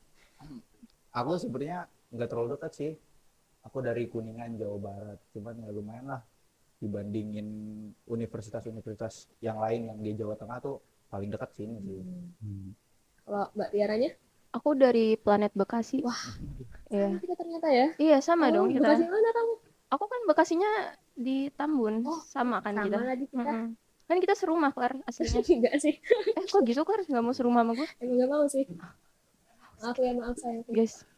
Aku 1.13 1.37
sebenarnya 1.37 1.85
nggak 2.09 2.29
terlalu 2.29 2.49
dekat 2.57 2.73
sih. 2.73 2.91
Aku 3.67 3.83
dari 3.83 4.07
Kuningan, 4.07 4.57
Jawa 4.57 4.77
Barat. 4.79 5.19
Cuman 5.31 5.55
ya 5.61 5.71
lumayan 5.71 6.07
lah. 6.09 6.23
dibandingin 6.77 7.49
universitas-universitas 8.05 9.33
yang 9.41 9.57
lain 9.57 9.89
yang 9.89 9.99
di 9.99 10.13
Jawa 10.13 10.37
Tengah 10.37 10.61
tuh 10.61 10.77
paling 11.09 11.33
dekat 11.33 11.57
sini 11.57 11.81
sih. 11.81 12.05
Hmm. 12.37 12.77
Kalau 13.25 13.49
Mbak 13.57 13.69
Tiaranya? 13.73 14.11
Aku 14.53 14.77
dari 14.77 15.17
planet 15.17 15.57
Bekasi. 15.57 16.05
Wah. 16.05 16.21
Iya. 16.87 17.17
Kita 17.17 17.33
ternyata 17.33 17.69
ya. 17.73 17.87
Iya, 17.97 18.17
sama 18.21 18.53
Oh, 18.53 18.61
dong 18.61 18.67
kita. 18.71 18.93
Bekasi 18.93 19.09
mana 19.09 19.31
kamu? 19.33 19.53
Aku 19.89 20.05
kan 20.05 20.21
Bekasinya 20.29 20.71
di 21.17 21.49
Tambun. 21.51 22.05
Oh, 22.05 22.21
sama 22.23 22.61
kan 22.61 22.77
Sama 22.77 22.85
kita. 22.85 22.99
lagi 23.01 23.25
kita. 23.25 23.41
Mm-mm. 23.41 23.67
Kan 24.07 24.17
kita 24.21 24.35
serumah, 24.37 24.71
Klar, 24.71 24.93
aslinya. 25.03 25.41
Enggak 25.57 25.75
sih. 25.81 25.95
eh, 26.37 26.45
kok 26.45 26.61
gitu, 26.61 26.85
Klar? 26.85 27.09
Nggak 27.09 27.25
mau 27.25 27.33
serumah 27.33 27.65
sama 27.65 27.73
gue? 27.73 27.89
Emang 27.99 28.17
gak 28.21 28.29
mau 28.31 28.45
sih. 28.47 28.65
Maaf 29.81 29.97
ya, 29.97 30.13
maaf 30.13 30.37
sayang. 30.37 30.61
Guys. 30.69 31.09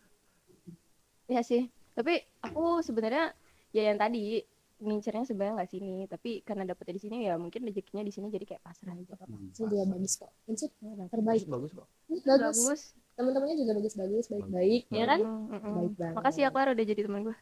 Ya 1.27 1.43
sih. 1.43 1.67
Tapi 1.99 2.15
aku 2.47 2.79
sebenarnya 2.87 3.35
ya 3.75 3.91
yang 3.91 3.99
tadi 3.99 4.39
ngincernya 4.79 5.27
sebenarnya 5.27 5.55
nggak 5.59 5.73
sini, 5.75 6.07
tapi 6.07 6.31
karena 6.47 6.63
dapetnya 6.63 6.95
di 6.95 7.03
sini 7.03 7.17
ya 7.27 7.35
mungkin 7.35 7.67
rezekinya 7.67 8.07
di 8.07 8.15
sini 8.15 8.31
jadi 8.31 8.47
kayak 8.47 8.63
pasrah 8.63 8.95
aja. 8.95 9.19
Hmm. 9.27 9.51
Ini 9.51 9.67
juga 9.67 9.85
bagus 9.91 10.13
kok. 10.15 10.31
Unsur 10.47 10.71
terbaik. 11.11 11.43
Bagus 11.51 11.71
kok. 11.75 11.87
Hmm, 12.07 12.23
Bagus. 12.23 12.57
Bagus. 12.63 12.83
Teman-temannya 13.19 13.59
juga 13.59 13.73
bagus-bagus, 13.75 14.31
baik-baik, 14.31 14.83
ya 14.95 15.05
kan? 15.11 15.19
Mm, 15.19 15.51
mm. 15.51 15.75
Baik 15.75 15.95
banget. 15.99 16.15
Makasih 16.15 16.41
ya 16.47 16.51
Clara 16.55 16.71
udah 16.71 16.87
jadi 16.87 17.01
teman 17.03 17.27
gue. 17.27 17.37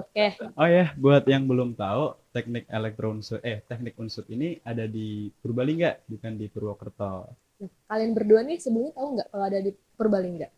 Oke. 0.00 0.26
Oh 0.56 0.64
ya, 0.64 0.96
buat 0.96 1.28
yang 1.28 1.44
belum 1.44 1.76
tahu, 1.76 2.16
teknik 2.32 2.64
elektrounsur 2.72 3.44
eh 3.44 3.60
teknik 3.68 4.00
unsur 4.00 4.24
ini 4.32 4.56
ada 4.64 4.88
di 4.88 5.28
Purbalingga, 5.44 6.08
bukan 6.08 6.40
di 6.40 6.48
Purwokerto. 6.48 7.28
Nah, 7.60 7.70
kalian 7.92 8.16
berdua 8.16 8.40
nih 8.48 8.56
sebelumnya 8.56 8.96
tahu 8.96 9.08
nggak 9.20 9.28
kalau 9.28 9.44
ada 9.44 9.60
di 9.60 9.76
Purbalingga? 9.76 10.48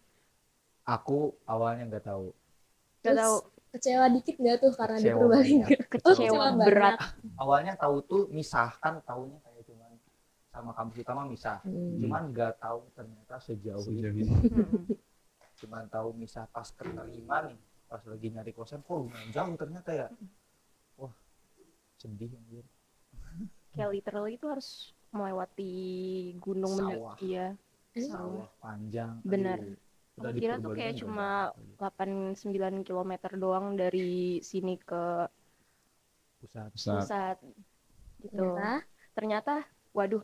Aku 0.86 1.34
awalnya 1.50 1.84
nggak 1.90 2.06
tahu. 2.06 2.30
Gak 3.02 3.12
Terus 3.12 3.18
tahu 3.18 3.36
Kecewa 3.76 4.08
dikit 4.08 4.40
nggak 4.40 4.56
tuh 4.56 4.72
karena 4.72 4.96
di 4.96 5.04
Kecewa 5.04 5.20
Purbalingga? 5.20 5.68
kecewa 5.92 6.12
kecewa 6.16 6.46
berat. 6.56 6.98
Awalnya 7.36 7.74
tahu 7.76 7.96
tuh 8.08 8.22
misahkan 8.32 9.04
tahunya 9.04 9.36
kayak 9.44 9.62
cuman 9.68 9.92
sama 10.48 10.70
kampus 10.72 10.98
utama 11.04 11.22
misah. 11.28 11.60
Hmm. 11.60 12.00
Cuman 12.00 12.22
nggak 12.32 12.56
tahu 12.56 12.80
ternyata 12.96 13.36
sejauh 13.36 13.84
Sejauh 13.84 14.16
ini. 14.16 14.32
Cuman 15.60 15.88
tahu 15.88 16.12
misah 16.16 16.44
pas 16.52 16.68
keterima 16.68 17.48
nih, 17.48 17.56
pas 17.88 18.00
lagi 18.04 18.28
nyari 18.28 18.52
kosan, 18.52 18.84
kok 18.84 18.92
lumayan 18.92 19.28
jauh 19.32 19.56
ternyata 19.56 19.88
ya. 19.88 20.08
Wah, 21.00 21.12
sedih 21.96 22.28
anjir. 22.28 22.64
Kayak 23.72 23.88
literally 23.92 24.36
itu 24.36 24.46
harus 24.52 24.92
melewati 25.16 25.72
gunung 26.40 26.76
bener. 26.76 26.96
Sawah. 26.96 27.16
Iya. 27.24 27.46
Sawah 27.96 28.48
panjang. 28.60 29.16
Bener. 29.24 29.60
aduh. 29.60 29.85
Udah 30.16 30.32
Aku 30.32 30.40
kira 30.40 30.54
tuh 30.56 30.72
kayak 30.72 30.94
cuma 30.96 31.52
ada. 31.52 31.92
8-9 31.92 32.80
km 32.80 33.12
doang 33.36 33.76
dari 33.76 34.40
sini 34.40 34.80
ke 34.80 35.28
pusat. 36.40 36.68
Pusat. 36.72 37.00
pusat. 37.04 37.36
Gitu. 38.24 38.32
Ternyata 38.32 38.80
Ternyata, 39.16 39.54
waduh, 39.96 40.20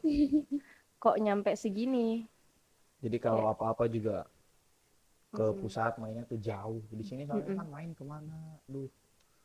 kok 1.03 1.17
nyampe 1.17 1.57
segini? 1.57 2.29
Jadi 3.01 3.17
kalau 3.17 3.49
apa-apa 3.49 3.89
juga 3.89 4.29
ke 5.33 5.45
pusat 5.61 5.97
mainnya 5.97 6.29
tuh 6.29 6.37
jauh. 6.37 6.85
Di 6.93 7.05
sini 7.05 7.25
soalnya 7.25 7.49
Mm-mm. 7.49 7.59
kan 7.59 7.69
main 7.73 7.91
ke 7.97 8.05
mana? 8.05 8.61
Duh, 8.69 8.89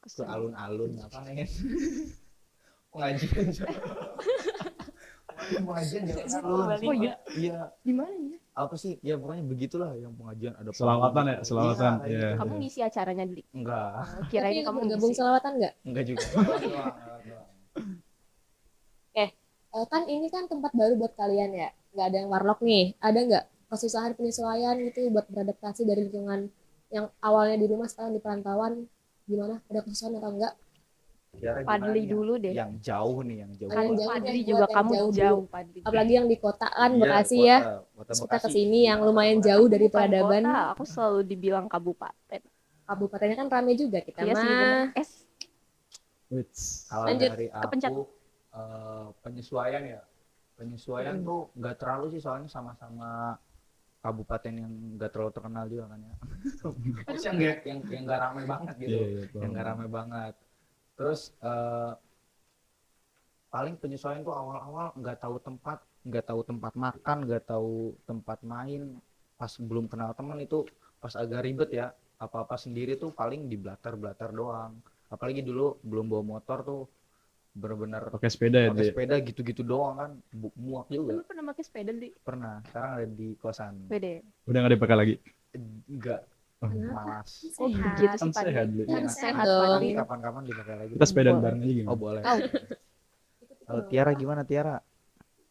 ke 0.03 0.23
alun-alun 0.27 0.91
ngapain? 0.99 1.47
Pengajian. 2.91 3.47
Oh 6.43 6.91
iya? 6.91 7.15
Iya, 7.39 7.71
Di 7.87 7.93
mana 7.95 8.15
ya? 8.35 8.39
Apa 8.57 8.73
sih? 8.73 8.97
Ya 9.05 9.13
pokoknya 9.21 9.45
begitulah 9.45 9.93
yang 9.93 10.17
pengajian 10.17 10.57
ada 10.57 10.73
Selawatan 10.73 11.23
ya, 11.29 11.37
selawatan. 11.45 11.93
Iya, 12.01 12.07
Iya. 12.09 12.17
gitu. 12.33 12.39
Kamu 12.41 12.53
ngisi 12.57 12.79
acaranya 12.81 13.25
di 13.29 13.41
Enggak. 13.53 13.89
Oh, 13.93 14.25
kirain 14.33 14.53
tapi 14.57 14.65
kamu 14.65 14.79
gabung 14.89 15.11
ngisi. 15.13 15.19
selawatan 15.21 15.51
nggak? 15.61 15.73
Enggak 15.85 16.03
juga. 16.09 16.25
Eh, 19.77 19.85
kan 19.93 20.09
ini 20.09 20.25
kan 20.33 20.49
tempat 20.49 20.73
baru 20.73 20.97
buat 20.97 21.13
kalian 21.13 21.53
ya. 21.53 21.69
Nggak 21.93 22.05
ada 22.09 22.17
yang 22.17 22.29
warlock 22.33 22.59
nih. 22.65 22.97
Ada 22.97 23.19
nggak 23.29 23.45
kesusahan 23.69 24.17
penyesuaian 24.17 24.73
gitu 24.89 25.11
buat 25.13 25.29
beradaptasi 25.29 25.85
dari 25.85 26.07
lingkungan 26.09 26.49
yang 26.89 27.11
awalnya 27.21 27.61
di 27.61 27.67
rumah 27.69 27.85
sekarang 27.85 28.15
di 28.15 28.21
perantauan? 28.23 28.87
Gimana? 29.29 29.61
Ada 29.69 29.85
kesusahan 29.85 30.17
atau 30.17 30.33
enggak? 30.33 30.53
Padli 31.63 31.99
nih? 31.99 32.05
dulu 32.07 32.33
deh. 32.37 32.53
Yang 32.53 32.71
jauh 32.81 33.19
nih, 33.21 33.37
yang 33.41 33.51
jauh. 33.53 33.69
Kan 33.69 33.83
yang 33.83 33.95
jauh 33.95 34.09
Padli 34.09 34.39
juga 34.41 34.65
kamu 34.67 34.91
jauh 34.91 35.11
jauh. 35.11 35.43
Padli. 35.45 35.79
Apalagi 35.81 36.13
yang 36.13 36.27
di 36.27 36.37
kota 36.37 36.67
kan 36.67 36.91
Iya, 36.91 37.01
Bekasi 37.01 37.35
kota- 37.35 37.47
ya. 37.47 37.57
kota 37.87 38.03
Terus 38.07 38.19
kita 38.19 38.27
Bekasi. 38.29 38.43
ke 38.43 38.49
sini 38.51 38.79
yang 38.83 38.99
lumayan 39.01 39.37
jauh 39.39 39.67
dari 39.67 39.87
peradaban. 39.87 40.43
kota, 40.43 40.61
aku 40.71 40.83
selalu 40.83 41.19
dibilang 41.23 41.65
kabupaten. 41.65 42.41
Kabupatennya 42.83 43.35
kan 43.35 43.47
rame 43.49 43.71
juga 43.73 43.99
kita 43.99 44.19
Iya 44.21 44.33
mah. 44.33 44.95
Es, 44.95 45.27
Wits. 46.27 46.87
Kalau 46.87 47.05
Lanjut, 47.05 47.29
dari 47.31 47.47
aku 47.47 47.63
kepencet. 47.63 47.91
eh, 48.53 49.05
penyesuaian 49.21 49.83
ya. 49.85 50.01
Penyesuaian 50.55 51.15
Hmm. 51.15 51.23
tuh 51.23 51.41
nggak 51.53 51.75
terlalu 51.77 52.05
sih 52.09 52.19
soalnya 52.19 52.47
sama-sama 52.47 53.37
kabupaten 53.97 54.53
yang 54.53 54.71
nggak 54.95 55.09
terlalu 55.09 55.31
terkenal 55.31 55.65
juga 55.67 55.83
kan 55.87 55.99
ya. 55.99 56.15
Yang 57.27 57.35
nggak 57.35 57.57
yang 57.63 57.79
yang 57.85 58.03
nggak 58.05 58.21
ramai 58.21 58.43
banget 58.45 58.75
gitu. 58.77 58.89
Iya, 58.89 59.05
iya, 59.05 59.23
yang 59.35 59.49
nggak 59.51 59.67
ramai 59.67 59.87
banget. 59.87 60.33
Terus 60.97 61.31
eh, 61.45 61.91
paling 63.53 63.75
penyesuaian 63.79 64.21
tuh 64.25 64.35
awal-awal 64.35 64.91
nggak 64.99 65.17
tahu 65.23 65.37
tempat, 65.39 65.79
nggak 66.03 66.25
tahu 66.27 66.41
tempat 66.43 66.73
makan, 66.75 67.17
nggak 67.25 67.43
tahu 67.47 67.95
tempat 68.09 68.39
main. 68.43 68.97
Pas 69.37 69.53
belum 69.61 69.85
kenal 69.85 70.11
teman 70.17 70.41
itu 70.41 70.65
pas 70.99 71.13
agak 71.13 71.45
ribet 71.45 71.69
ya. 71.71 71.87
Apa-apa 72.17 72.57
sendiri 72.57 72.97
tuh 72.97 73.13
paling 73.13 73.45
di 73.45 73.55
blater-blater 73.61 74.33
doang. 74.33 74.73
Apalagi 75.13 75.45
dulu 75.45 75.77
belum 75.85 76.09
bawa 76.09 76.23
motor 76.25 76.65
tuh 76.65 76.81
bener-bener 77.57 78.03
Pakai 78.13 78.29
sepeda 78.29 78.59
ya, 78.61 78.69
pakai 78.69 78.85
sepeda 78.93 79.15
gitu-gitu 79.17 79.65
doang 79.65 79.95
kan 79.97 80.11
muak 80.61 80.87
juga 80.93 81.17
Lu 81.17 81.23
pernah 81.25 81.43
pakai 81.49 81.63
sepeda 81.65 81.89
di 81.89 82.09
pernah 82.21 82.61
sekarang 82.69 82.91
ada 83.01 83.07
di 83.09 83.27
kosan 83.41 83.73
Pede? 83.89 84.21
Udah 84.45 84.59
nggak 84.61 84.73
dipakai 84.77 84.97
lagi. 84.97 85.15
enggak. 85.89 86.21
Malas 86.61 87.29
Oh, 87.57 87.69
Sehat. 87.69 87.93
begitu 87.93 88.15
sih, 88.17 88.21
Kan 88.21 88.31
Padli. 88.33 88.49
sehat, 88.49 88.67
Dek. 88.73 88.85
Kan 88.87 89.03
Iya, 89.05 89.13
sehat 89.13 89.45
nanti 89.45 89.87
dong. 89.87 89.97
kapan-kapan 90.01 90.41
dipakai 90.43 90.75
lagi 90.75 90.91
Kita 90.97 91.05
sepedaan 91.05 91.35
Boleh. 91.37 91.43
bareng 91.45 91.61
aja 91.61 91.73
gimana? 91.73 91.91
oh 91.91 91.97
boleh 91.97 92.21
Kau. 92.23 92.37
Kalau 93.67 93.81
Tiara 93.85 94.11
gimana 94.13 94.41
Tiara 94.41 94.75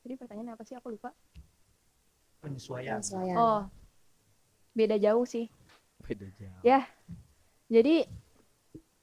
Jadi 0.02 0.14
pertanyaan 0.16 0.54
apa 0.54 0.62
sih? 0.62 0.74
Aku 0.74 0.88
lupa. 0.90 1.10
penyesuaian 2.38 2.98
Penyesuaian. 3.02 3.36
Oh, 3.36 3.60
beda 4.72 4.96
jauh 4.96 5.26
sih. 5.26 5.46
beda 6.02 6.26
jauh 6.38 6.62
Ya. 6.62 6.86
Jadi 7.66 8.06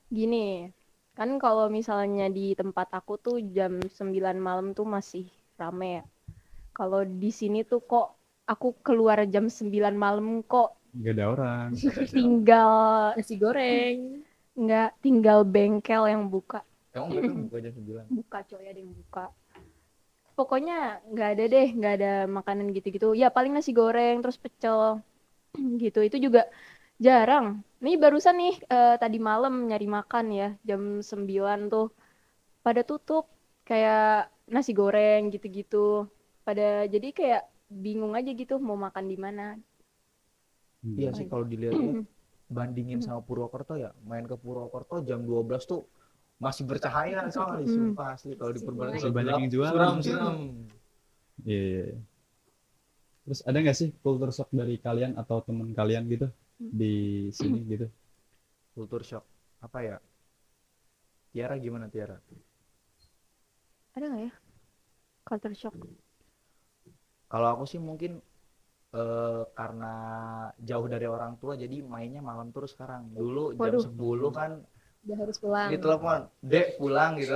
gini, 0.07 0.71
kan 1.11 1.35
kalau 1.37 1.67
misalnya 1.67 2.31
di 2.31 2.55
tempat 2.55 2.87
aku 2.95 3.19
tuh 3.19 3.37
jam 3.51 3.79
9 3.83 3.91
malam 4.39 4.71
tuh 4.71 4.87
masih 4.87 5.27
rame 5.55 5.99
ya. 5.99 6.03
Kalau 6.71 7.03
di 7.03 7.29
sini 7.29 7.67
tuh 7.67 7.83
kok 7.83 8.15
aku 8.47 8.75
keluar 8.79 9.23
jam 9.27 9.51
9 9.51 9.71
malam 9.93 10.39
kok 10.43 10.79
Gak 10.93 11.13
ada 11.17 11.25
orang. 11.33 11.67
tinggal 12.13 12.71
Nasi 13.17 13.35
goreng. 13.41 14.21
nggak 14.53 14.89
tinggal 15.01 15.41
bengkel 15.41 16.05
yang 16.05 16.29
buka. 16.29 16.61
emang 16.93 17.09
betul 17.09 17.33
buka 17.49 17.57
jam 17.65 17.73
sembilan 17.73 18.05
Buka 18.13 18.39
coy 18.45 18.63
ada 18.69 18.77
yang 18.79 18.93
buka. 18.93 19.25
Pokoknya 20.33 20.77
nggak 21.13 21.29
ada 21.37 21.43
deh, 21.53 21.67
nggak 21.77 21.93
ada 21.97 22.11
makanan 22.25 22.73
gitu-gitu. 22.73 23.13
Ya 23.13 23.29
paling 23.29 23.53
nasi 23.53 23.69
goreng 23.73 24.21
terus 24.21 24.37
pecel 24.37 25.01
gitu. 25.83 25.99
Itu 26.05 26.17
juga 26.21 26.49
jarang. 27.01 27.61
Nih 27.85 27.95
barusan 28.01 28.35
nih 28.41 28.55
eh, 28.69 28.95
tadi 29.01 29.17
malam 29.21 29.53
nyari 29.69 29.87
makan 29.89 30.25
ya 30.33 30.49
jam 30.65 31.01
9 31.01 31.69
tuh 31.73 31.87
pada 32.65 32.81
tutup 32.85 33.25
kayak 33.69 34.29
nasi 34.49 34.71
goreng 34.77 35.29
gitu-gitu. 35.33 36.09
Pada 36.45 36.85
jadi 36.89 37.09
kayak 37.13 37.43
bingung 37.69 38.13
aja 38.17 38.31
gitu 38.33 38.57
mau 38.61 38.77
makan 38.77 39.05
di 39.09 39.17
mana. 39.17 39.57
Hmm. 40.83 40.99
iya 40.99 41.09
sih 41.15 41.25
kalau 41.31 41.47
dilihat 41.47 41.79
bandingin 42.51 42.99
sama 42.99 43.23
Purwokerto 43.23 43.79
ya 43.79 43.95
main 44.03 44.27
ke 44.27 44.35
Purwokerto 44.35 44.99
jam 45.07 45.23
12 45.23 45.63
tuh 45.63 45.87
masih 46.43 46.67
bercahaya 46.67 47.31
soalnya 47.31 47.63
sumpah 47.65 48.19
asli 48.19 48.35
kalau 48.35 48.51
di 48.51 48.59
Purbalingga 48.59 48.99
Masih 48.99 49.15
banyak 49.15 49.33
yang 49.39 49.49
jualan. 49.49 49.71
suram 49.73 49.95
suram 50.03 50.35
Iya, 51.43 51.59
iya, 51.59 51.83
iya. 51.89 51.97
Terus 53.23 53.39
ada 53.47 53.57
nggak 53.63 53.77
sih 53.79 53.89
culture 54.03 54.35
shock 54.35 54.51
dari 54.51 54.75
kalian 54.77 55.15
atau 55.15 55.39
teman 55.39 55.71
kalian 55.71 56.03
gitu 56.11 56.27
di 56.59 56.93
sini 57.31 57.63
gitu? 57.65 57.87
kultur 58.75 59.01
shock 59.07 59.23
apa 59.63 59.79
ya 59.79 59.95
Tiara 61.31 61.55
gimana 61.57 61.87
Tiara 61.87 62.19
Ada 63.95 64.05
nggak 64.09 64.23
ya? 64.27 64.33
Culture 65.23 65.55
shock. 65.55 65.75
Kalau 67.29 67.47
aku 67.53 67.63
sih 67.69 67.77
mungkin 67.81 68.19
eh, 68.93 69.41
karena 69.51 69.93
jauh 70.57 70.85
dari 70.85 71.05
orang 71.05 71.33
tua 71.35 71.53
jadi 71.53 71.81
mainnya 71.81 72.21
malam 72.21 72.49
terus 72.49 72.71
sekarang. 72.71 73.09
Dulu 73.11 73.51
jam 73.51 73.59
Waduh. 73.59 73.83
10 73.83 74.29
kan 74.31 74.51
Udah 75.03 75.17
harus 75.19 75.35
pulang. 75.35 75.67
ditelepon, 75.67 76.19
"Dek, 76.39 76.67
pulang" 76.77 77.11
gitu. 77.17 77.35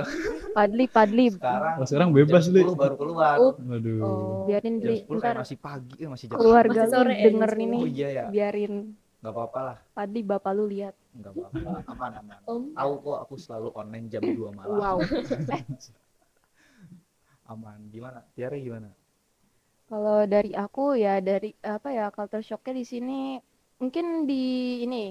Padli, 0.56 0.88
Padli, 0.88 1.26
Sekarang 1.30 1.74
Oh, 1.76 1.84
sekarang 1.84 2.08
bebas, 2.10 2.42
jam 2.42 2.54
Li. 2.54 2.62
10 2.64 2.72
baru 2.74 2.94
keluar. 2.96 3.36
Oh. 3.36 3.52
Waduh. 3.54 3.98
Oh. 4.00 4.40
biarin 4.46 4.74
Jam 4.74 4.88
Dli, 4.88 4.96
10 5.04 5.20
kayak 5.20 5.36
masih 5.38 5.58
pagi, 5.58 5.94
eh, 5.94 6.08
masih 6.08 6.26
jam 6.26 6.36
keluarga 6.38 6.80
Masih 6.80 6.92
sore 6.94 7.12
ya, 7.12 7.24
denger 7.26 7.50
jam 7.52 7.60
ini, 7.60 7.76
Oh 7.76 7.86
iya 7.86 8.08
ya. 8.08 8.24
biarin 8.28 8.74
nggak 9.18 9.34
apa-apa 9.34 9.60
lah 9.60 9.76
Padli 9.92 10.22
bapak 10.22 10.52
lu 10.54 10.64
lihat. 10.64 10.94
nggak 11.10 11.32
apa-apa 11.34 11.70
aman 11.90 12.12
aman 12.16 12.38
Om. 12.46 12.62
tahu 12.72 12.92
kok 13.02 13.18
aku 13.20 13.34
selalu 13.36 13.68
online 13.74 14.06
jam 14.06 14.22
2 14.22 14.54
malam 14.54 14.78
Wow. 14.78 14.98
aman 17.48 17.78
gimana 17.88 18.22
Tiara 18.30 18.56
gimana 18.56 18.88
Kalau 19.88 20.18
dari 20.34 20.52
aku 20.64 20.84
ya 21.04 21.14
dari 21.28 21.50
apa 21.74 21.88
ya 21.98 22.04
culture 22.14 22.44
shocknya 22.48 22.74
di 22.80 22.84
sini 22.92 23.20
mungkin 23.80 24.04
di 24.30 24.42
ini 24.84 25.04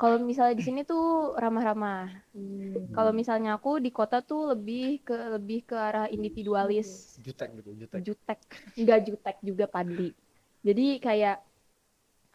kalau 0.00 0.16
misalnya 0.30 0.54
di 0.58 0.64
sini 0.68 0.80
tuh 0.92 1.34
ramah-ramah. 1.42 2.02
Hmm. 2.34 2.86
Kalau 2.96 3.12
misalnya 3.20 3.50
aku 3.58 3.70
di 3.84 3.90
kota 3.98 4.18
tuh 4.30 4.42
lebih 4.54 5.02
ke 5.06 5.14
lebih 5.34 5.60
ke 5.70 5.74
arah 5.88 6.06
individualis, 6.16 7.18
jutek 7.24 7.48
gitu 7.58 7.70
jutek 7.80 8.00
jutek, 8.06 8.38
enggak 8.78 9.00
jutek 9.06 9.36
juga 9.48 9.64
Padli. 9.70 10.10
Jadi 10.66 10.86
kayak 11.06 11.36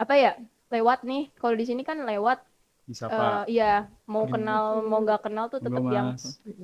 apa 0.04 0.14
ya 0.24 0.32
lewat 0.74 1.00
nih 1.10 1.24
kalau 1.40 1.56
di 1.60 1.66
sini 1.70 1.82
kan 1.90 1.98
lewat 2.04 2.40
Disapa. 2.84 3.16
eh 3.16 3.42
iya 3.60 3.70
mau 4.12 4.26
kenal 4.34 4.64
mau 4.90 5.00
nggak 5.06 5.22
kenal 5.26 5.46
tuh 5.54 5.60
tetap 5.64 5.84
yang 5.96 6.08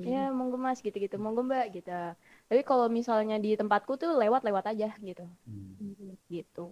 ya 0.04 0.22
monggo 0.36 0.56
mas 0.60 0.78
gitu-gitu 0.86 1.16
monggo 1.24 1.42
mbak 1.48 1.64
gitu 1.76 1.90
tapi 2.50 2.66
kalau 2.66 2.90
misalnya 2.90 3.38
di 3.38 3.54
tempatku 3.54 3.94
tuh 3.94 4.10
lewat-lewat 4.18 4.64
aja 4.74 4.90
gitu 4.98 5.22
Hmm. 5.46 6.18
gitu 6.26 6.66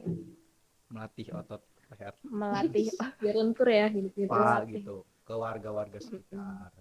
melatih 0.92 1.28
otot 1.38 1.62
leher 1.92 2.14
melatih 2.26 2.86
biar 3.22 3.34
lentur 3.38 3.68
ya 3.70 3.86
gitu, 3.94 4.08
gitu. 4.16 4.30
pak 4.32 4.60
gitu 4.74 4.94
ke 5.24 5.34
warga-warga 5.36 5.98
sekitar 6.02 6.72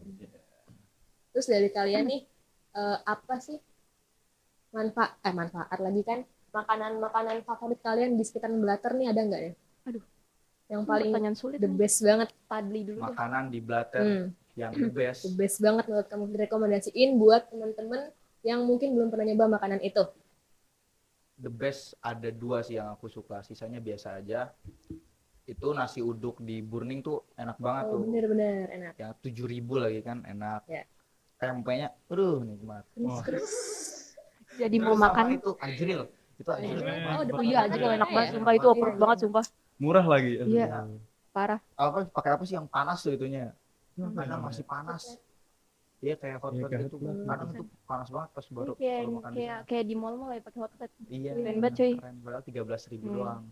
Terus 1.32 1.46
dari 1.54 1.70
kalian 1.70 2.06
nih 2.10 2.22
eh, 2.74 2.98
apa 3.06 3.36
sih 3.38 3.58
manfaat 4.74 5.12
eh 5.24 5.34
manfaat 5.34 5.80
lagi 5.80 6.02
kan 6.04 6.20
makanan-makanan 6.52 7.38
favorit 7.46 7.80
kalian 7.86 8.18
di 8.18 8.24
sekitar 8.26 8.50
Blatter 8.50 8.92
nih 8.98 9.08
ada 9.14 9.22
nggak 9.28 9.42
ya? 9.46 9.54
Aduh. 9.88 10.04
Yang 10.68 10.82
paling 10.90 11.12
pertanyaan 11.14 11.38
sulit 11.38 11.60
the 11.62 11.70
nih. 11.70 11.78
best 11.80 11.98
banget. 12.04 12.30
Padli 12.50 12.82
dulu 12.88 13.00
deh. 13.00 13.06
makanan 13.14 13.44
di 13.54 13.60
Blatter 13.62 14.04
Hmm, 14.04 14.24
yang 14.58 14.72
the 14.74 14.90
best 14.90 15.22
the 15.28 15.34
best 15.38 15.58
banget 15.62 15.84
menurut 15.88 16.08
kamu 16.10 16.24
direkomendasiin 16.34 17.10
buat 17.22 17.42
teman-teman 17.52 18.02
yang 18.42 18.64
mungkin 18.64 18.94
belum 18.94 19.10
pernah 19.10 19.26
nyoba 19.26 19.58
makanan 19.58 19.82
itu. 19.82 20.04
the 21.38 21.54
best 21.54 21.94
ada 22.02 22.34
dua 22.34 22.66
sih 22.66 22.76
yang 22.76 22.90
aku 22.90 23.06
suka. 23.06 23.46
Sisanya 23.46 23.78
biasa 23.78 24.18
aja. 24.18 24.50
Itu 25.46 25.70
nasi 25.70 26.02
uduk 26.02 26.42
di 26.42 26.60
Burning 26.60 27.00
tuh 27.00 27.30
enak 27.34 27.62
banget 27.62 27.84
Oh, 27.88 27.92
tuh. 27.94 28.00
bener-bener 28.04 28.66
enak. 28.68 28.94
yang 28.98 29.14
tujuh 29.22 29.46
ribu 29.46 29.78
lagi 29.78 30.02
kan 30.02 30.26
enak. 30.26 30.66
Ya. 30.66 30.84
tempenya 31.38 31.94
aduh 32.10 32.42
nikmat. 32.42 32.82
Wah. 32.98 33.22
jadi 34.58 34.74
Terus 34.74 34.82
mau 34.82 34.98
makan? 34.98 35.38
itu 35.38 35.54
ajril 35.62 36.02
itu 36.36 36.50
ajril 36.50 36.82
Oh, 36.82 37.22
oh 37.38 37.44
iya 37.46 37.70
aja. 37.70 37.78
kalau 37.78 37.94
enak 37.94 38.10
Ya. 38.10 38.16
banget 38.18 38.30
sumpah. 38.34 38.54
itu 38.58 38.68
approve 38.68 38.98
banget 38.98 39.18
sumpah. 39.22 39.46
Murah 39.78 40.06
lagi. 40.10 40.32
Iya. 40.42 40.68
parah. 41.30 41.62
Apa 41.78 42.10
pakai 42.10 42.32
apa 42.34 42.44
sih 42.44 42.58
yang 42.58 42.66
panas 42.66 43.06
tuh 43.06 43.14
itunya? 43.14 43.54
Namanya? 43.94 44.42
masih 44.42 44.66
panas 44.66 45.22
iya 45.98 46.14
kayak 46.16 46.38
hot 46.42 46.54
Iya, 46.54 46.62
plate 46.62 46.72
kayak 46.72 46.84
gitu 46.88 46.98
hot 46.98 47.18
plate. 47.18 47.28
kadang 47.28 47.50
tuh 47.52 47.66
panas 47.90 48.10
banget 48.14 48.30
pas 48.38 48.46
baru 48.54 48.72
Ini 48.72 48.80
kayak 48.80 49.00
baru 49.02 49.12
makan 49.18 49.32
di 49.32 49.38
kayak 49.38 49.58
sana. 49.58 49.68
kayak 49.70 49.86
di 49.90 49.96
mall-mall 49.98 50.32
ya 50.32 50.42
pakai 50.46 50.60
hot 50.62 50.74
plate 50.78 50.94
iya 51.10 51.32
Keren 51.34 51.58
banget, 51.58 51.74
cuy. 51.78 51.94
keren 51.98 52.16
padahal 52.22 52.44
tiga 52.46 52.62
belas 52.68 52.82
ribu 52.92 53.06
Hmm. 53.08 53.16
doang 53.18 53.44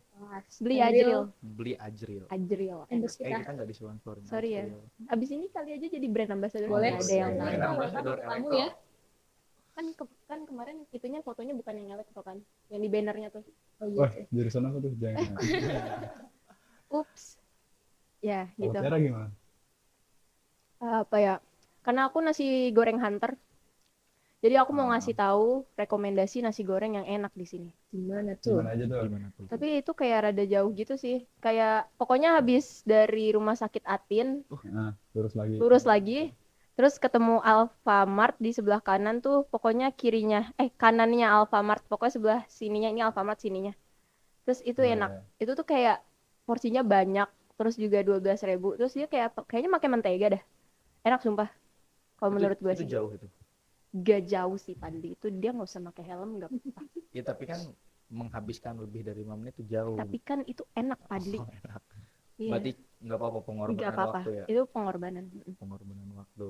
beli 0.62 0.78
ajril 0.80 1.22
beli 1.42 1.74
ajril 1.78 2.24
ajril 2.30 2.78
eh 2.90 3.00
kita. 3.02 3.50
nggak 3.52 3.68
di 3.68 3.76
sponsor 3.76 4.16
Sorry 4.26 4.50
ya. 4.56 4.64
abis 5.10 5.30
ini 5.34 5.46
kali 5.50 5.70
aja 5.76 5.88
jadi 5.90 6.08
brand 6.10 6.32
ambassador 6.38 6.68
Boleh. 6.70 6.92
Ada 6.96 7.14
yang 7.14 7.32
Brand 7.38 7.66
ambassador 7.66 8.16
Kamu 8.22 8.50
ya? 8.54 8.70
kan 9.76 9.86
ke- 9.92 10.20
kan 10.32 10.40
kemarin 10.48 10.78
itunya 10.96 11.20
fotonya 11.20 11.52
bukan 11.52 11.76
yang 11.76 11.90
elektro 12.00 12.24
kan 12.24 12.40
yang 12.72 12.80
di 12.80 12.88
bannernya 12.88 13.28
tuh 13.28 13.44
Oh 13.84 13.92
iya. 13.92 14.08
Wah, 14.08 14.12
jurusan 14.32 14.64
apa 14.72 14.78
tuh? 14.80 14.92
Jangan. 14.96 15.36
ups 16.96 17.24
ya 18.24 18.48
gitu 18.56 18.72
Tiara 18.72 18.96
gimana? 18.98 19.28
apa 20.80 21.18
ya 21.20 21.36
karena 21.86 22.02
aku 22.10 22.18
nasi 22.20 22.46
goreng 22.74 22.98
hunter 23.00 23.38
jadi 24.44 24.62
aku 24.62 24.72
mau 24.78 24.90
Ah. 24.90 24.98
ngasih 24.98 25.16
tahu 25.18 25.66
rekomendasi 25.74 26.46
nasi 26.46 26.62
goreng 26.62 26.98
yang 26.98 27.08
enak 27.08 27.34
di 27.34 27.46
sini 27.46 27.70
Gimana 27.90 28.36
tuh? 28.38 28.60
Gimana 28.60 28.76
aja 28.76 28.86
tuh? 28.86 29.02
gimana 29.08 29.28
tuh 29.38 29.46
tapi 29.48 29.68
itu 29.80 29.92
kayak 29.94 30.20
rada 30.30 30.44
jauh 30.46 30.70
gitu 30.74 30.94
sih 30.98 31.18
kayak 31.40 31.88
pokoknya 31.96 32.38
habis 32.38 32.82
dari 32.84 33.32
rumah 33.32 33.56
sakit 33.56 33.84
Atin 33.86 34.42
Nah, 34.68 34.92
lurus 35.16 35.34
lagi. 35.34 35.56
lurus 35.62 35.86
lagi 35.86 36.20
terus 36.76 37.00
ketemu 37.00 37.40
Alfamart 37.40 38.36
di 38.36 38.52
sebelah 38.52 38.84
kanan 38.84 39.24
tuh 39.24 39.48
pokoknya 39.48 39.96
kirinya 39.96 40.52
eh 40.60 40.68
kanannya 40.76 41.24
Alfamart 41.24 41.88
pokoknya 41.88 42.14
sebelah 42.14 42.42
sininya 42.52 42.90
ini 42.92 43.02
Alfamart 43.02 43.40
sininya 43.40 43.72
terus 44.44 44.60
itu 44.62 44.84
Nah, 44.84 44.94
enak 44.94 45.12
ya. 45.16 45.22
itu 45.48 45.52
tuh 45.56 45.66
kayak 45.66 45.98
porsinya 46.44 46.84
banyak 46.84 47.30
terus 47.56 47.80
juga 47.80 48.04
12.000 48.04 48.52
ribu 48.52 48.70
terus 48.76 48.92
dia 48.92 49.08
kayak 49.08 49.32
kayaknya 49.48 49.72
pakai 49.72 49.90
mentega 49.90 50.28
dah 50.36 50.44
enak 51.08 51.24
sumpah 51.24 51.50
kalau 52.18 52.30
Itu- 52.32 52.36
menurut 52.40 52.58
gue 52.64 52.74
itu 52.74 52.82
sih 52.84 52.90
jauh 52.90 53.12
itu 53.14 53.28
gak 53.96 54.22
jauh 54.28 54.58
sih 54.60 54.76
Padli 54.76 55.16
itu 55.16 55.28
dia 55.32 55.50
nggak 55.56 55.68
usah 55.72 55.82
pakai 55.88 56.04
helm 56.04 56.30
nggak 56.40 56.50
apa-apa 56.52 56.82
ya 57.18 57.22
tapi 57.24 57.44
kan 57.48 57.60
menghabiskan 58.12 58.76
lebih 58.78 59.02
dari 59.08 59.24
lima 59.24 59.36
menit 59.40 59.56
itu 59.58 59.66
jauh 59.72 59.96
tapi 59.98 60.18
kan 60.20 60.40
itu 60.46 60.64
enak 60.76 61.00
Padli 61.10 61.40
Oh, 61.40 61.48
enak. 61.48 61.82
iya 62.38 62.52
berarti 62.52 62.72
nggak 63.06 63.18
apa-apa 63.20 63.40
pengorbanan 63.48 63.78
nggak 63.80 63.92
apa-apa 63.96 64.20
waktu 64.20 64.30
ya 64.36 64.46
itu 64.52 64.62
pengorbanan 64.70 65.26
pengorbanan 65.60 66.10
waktu 66.22 66.48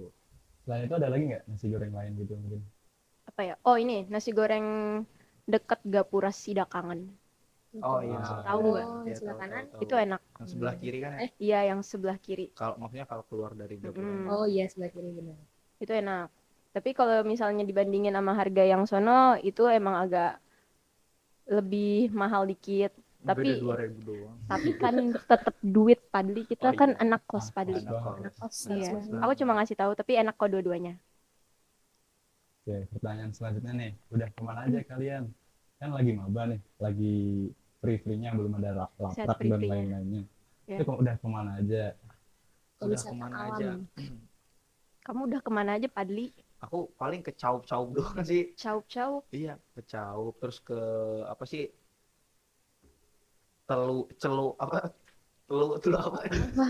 Selain 0.65 0.81
itu 0.89 0.95
ada 0.97 1.09
lagi 1.13 1.23
nggak 1.29 1.43
nasi 1.45 1.65
goreng 1.69 1.93
lain 1.93 2.11
gitu 2.17 2.33
mungkin? 2.41 2.61
apa 3.29 3.41
ya 3.45 3.55
oh 3.69 3.77
ini 3.77 4.09
nasi 4.09 4.33
goreng 4.33 4.65
deket 5.45 5.79
Gapura 5.85 6.33
Sidakangan 6.33 6.99
oh 7.85 7.99
iya 8.01 8.17
Ah. 8.17 8.41
Tahu 8.41 8.59
nggak? 8.73 8.85
Oh, 8.89 9.03
Iya, 9.05 9.13
sebelah 9.13 9.35
tahu, 9.37 9.41
kanan. 9.45 9.63
tahu, 9.63 9.73
tahu. 9.77 9.83
itu 9.85 9.95
enak 10.05 10.21
yang 10.25 10.47
sebelah 10.49 10.75
kiri 10.81 10.97
kan 11.05 11.11
ya 11.13 11.19
Eh. 11.21 11.31
iya 11.37 11.59
yang 11.69 11.79
sebelah 11.85 12.17
kiri 12.17 12.45
kalau 12.57 12.75
maksudnya 12.81 13.05
kalau 13.05 13.23
keluar 13.29 13.51
dari 13.53 13.75
dapur 13.77 14.01
Mm-mm. 14.01 14.25
Oh 14.33 14.45
iya 14.49 14.65
sebelah 14.65 14.89
kiri 14.89 15.09
benar. 15.13 15.37
Itu 15.77 15.91
enak 15.91 16.27
tapi 16.71 16.91
kalau 16.91 17.23
misalnya 17.23 17.63
dibandingin 17.63 18.11
sama 18.11 18.33
harga 18.33 18.63
yang 18.63 18.83
sono 18.83 19.39
itu 19.39 19.63
emang 19.67 19.95
agak 20.01 20.39
lebih 21.47 22.09
mahal 22.11 22.43
dikit 22.43 22.91
tapi- 23.21 23.57
doang 24.01 24.37
tapi 24.45 24.69
kan 24.83 24.95
tetap 25.13 25.55
duit 25.61 25.99
Padli 26.09 26.45
kita 26.45 26.69
Oh, 26.69 26.77
kan 26.77 26.93
iya. 26.93 27.01
anak 27.01 27.21
kos 27.25 27.49
Padli. 27.49 27.81
Anak 27.81 28.33
kos 28.37 28.69
iya 28.69 28.91
aku 29.19 29.33
cuma 29.35 29.57
ngasih 29.57 29.75
tahu 29.75 29.91
tapi 29.93 30.15
enak 30.15 30.35
kok 30.35 30.49
dua-duanya 30.49 30.95
Oke, 32.65 32.89
pertanyaan 32.97 33.29
selanjutnya 33.29 33.77
nih, 33.77 33.91
udah 34.09 34.25
ke 34.33 34.41
mana 34.41 34.65
aja 34.65 34.81
kalian? 34.81 35.29
Kan 35.77 35.93
lagi 35.93 36.17
maba 36.17 36.49
nih, 36.49 36.57
lagi 36.81 37.15
free-free-nya 37.77 38.33
belum 38.33 38.57
ada 38.57 38.89
lap- 38.89 39.13
Set 39.13 39.29
laprak 39.29 39.53
dan 39.53 39.61
lain-lainnya. 39.69 40.21
Ya. 40.65 40.81
Itu 40.81 40.89
kok 40.89 40.97
udah 40.97 41.13
ke 41.13 41.27
mana 41.29 41.61
aja? 41.61 41.93
udah 42.81 42.97
ke 42.97 43.13
mana 43.13 43.35
alam. 43.37 43.53
aja 43.53 43.69
kamu 45.05 45.19
udah 45.29 45.39
ke 45.45 45.51
mana 45.53 45.77
aja 45.77 45.85
Padli? 45.85 46.33
Aku 46.65 46.89
paling 46.97 47.21
ke 47.21 47.29
caup 47.37 47.61
caup 47.69 47.93
doang 47.93 48.25
sih. 48.25 48.57
Cau 48.57 48.81
cau 48.89 49.21
iya 49.29 49.53
ke 49.77 49.85
caup 49.85 50.33
terus 50.41 50.57
ke 50.57 50.77
apa 51.29 51.45
sih? 51.45 51.69
Telu 53.69 54.09
celu 54.17 54.57
apa? 54.57 54.89
Telu 55.45 55.77
telu 55.77 55.97
apa? 56.01 56.25
Apa? 56.25 56.67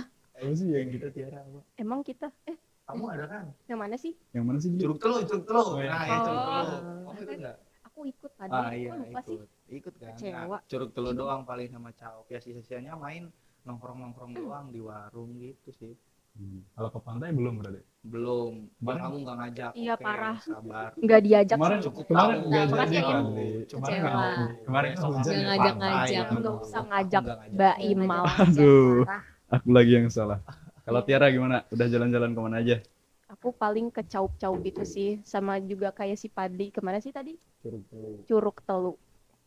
Sih 0.52 0.68
yang 0.68 0.92
kita 0.92 1.08
tiara 1.16 1.48
apa 1.48 1.64
emang 1.80 2.04
kita? 2.04 2.28
Eh 2.44 2.60
kamu 2.86 3.04
ada 3.08 3.26
kan? 3.26 3.46
yang 3.72 3.80
mana 3.80 3.96
sih? 3.96 4.14
Yang 4.36 4.46
mana 4.46 4.58
sih? 4.60 4.70
Curug 4.76 5.00
telu 5.00 5.16
curug 5.26 5.44
telu. 5.48 5.64
Oh, 5.64 5.80
iya. 5.80 5.90
nah 5.96 6.04
ya 6.04 6.18
curug 6.20 6.36
Oh. 6.36 6.52
telu 6.52 6.76
kamu 6.76 7.20
ikut 7.24 7.40
nggak? 7.40 7.58
aku 7.88 8.00
ikut 8.12 8.32
tadi 8.36 8.52
ah 8.52 8.72
iya 8.76 8.90
lupa 9.00 9.20
sih? 9.24 9.38
Ikut 9.40 9.50
ikut 9.72 9.94
kan? 9.96 10.14
Kecewa. 10.20 10.58
nah, 10.60 10.62
curug 10.68 10.92
telu 10.92 11.10
doang 11.16 11.42
paling 11.48 11.72
sama 11.72 11.90
caup 11.96 12.28
ya 12.28 12.44
sisa-sisanya 12.44 13.00
main 13.00 13.32
nongkrong 13.64 13.98
nongkrong 14.04 14.32
doang 14.36 14.66
di 14.76 14.84
warung 14.84 15.32
gitu 15.40 15.72
sih 15.72 15.96
Hmm. 16.36 16.60
Kalau 16.70 16.90
ke 16.92 17.00
pantai 17.00 17.32
belum 17.32 17.56
berarti? 17.58 17.82
belum 18.06 18.70
Kemarin- 18.78 19.02
kamu 19.02 19.16
nggak 19.18 19.36
ngajak 19.36 19.72
Iya, 19.74 19.94
Oke, 19.96 20.04
parah. 20.06 20.38
sabar 20.38 20.90
nggak 20.96 21.22
diajak 21.26 21.58
Kemarin 21.58 21.80
cukup 21.82 22.04
kemarin 22.06 22.22
tahu. 22.38 22.46
nggak 22.46 22.66
Makasih 22.70 22.86
jadi 22.86 23.02
kan? 23.02 23.24
Kemarin 23.66 23.98
nggak- 23.98 24.54
kemarin. 24.62 24.92
Nggak 24.94 25.10
di 25.26 25.42
ngajak-ngajak. 25.42 25.74
pantai, 26.22 26.38
Nggak 26.38 26.54
usah 26.54 26.70
nggak 26.70 26.86
ngajak 26.86 27.24
ngajak. 27.26 27.50
Mbak 27.50 27.76
Imal 27.82 28.22
ngajak 28.22 28.46
Aduh. 28.46 29.02
Aku 29.48 29.68
lagi 29.72 29.92
yang 29.92 30.08
salah. 30.08 30.40
Kalau 30.84 31.02
Tiara 31.02 31.28
gimana? 31.28 31.58
Udah 31.68 31.88
jalan-jalan 31.88 32.32
ke 32.32 32.42
mana 32.42 32.58
aja? 32.60 32.78
aku 33.26 33.50
paling 33.52 33.90
ke 33.90 34.02
caup-caup 34.02 34.62
gitu 34.62 34.86
sih 34.86 35.18
sama 35.22 35.58
juga 35.58 35.90
kayak 35.90 36.16
si 36.16 36.30
Padli 36.30 36.70
ke 36.70 36.78
mana 36.80 36.98
sih 37.00 37.10
tadi 37.10 37.34
curug 37.58 37.84
telu 37.90 38.10
Curug 38.24 38.58
Telu 38.62 38.94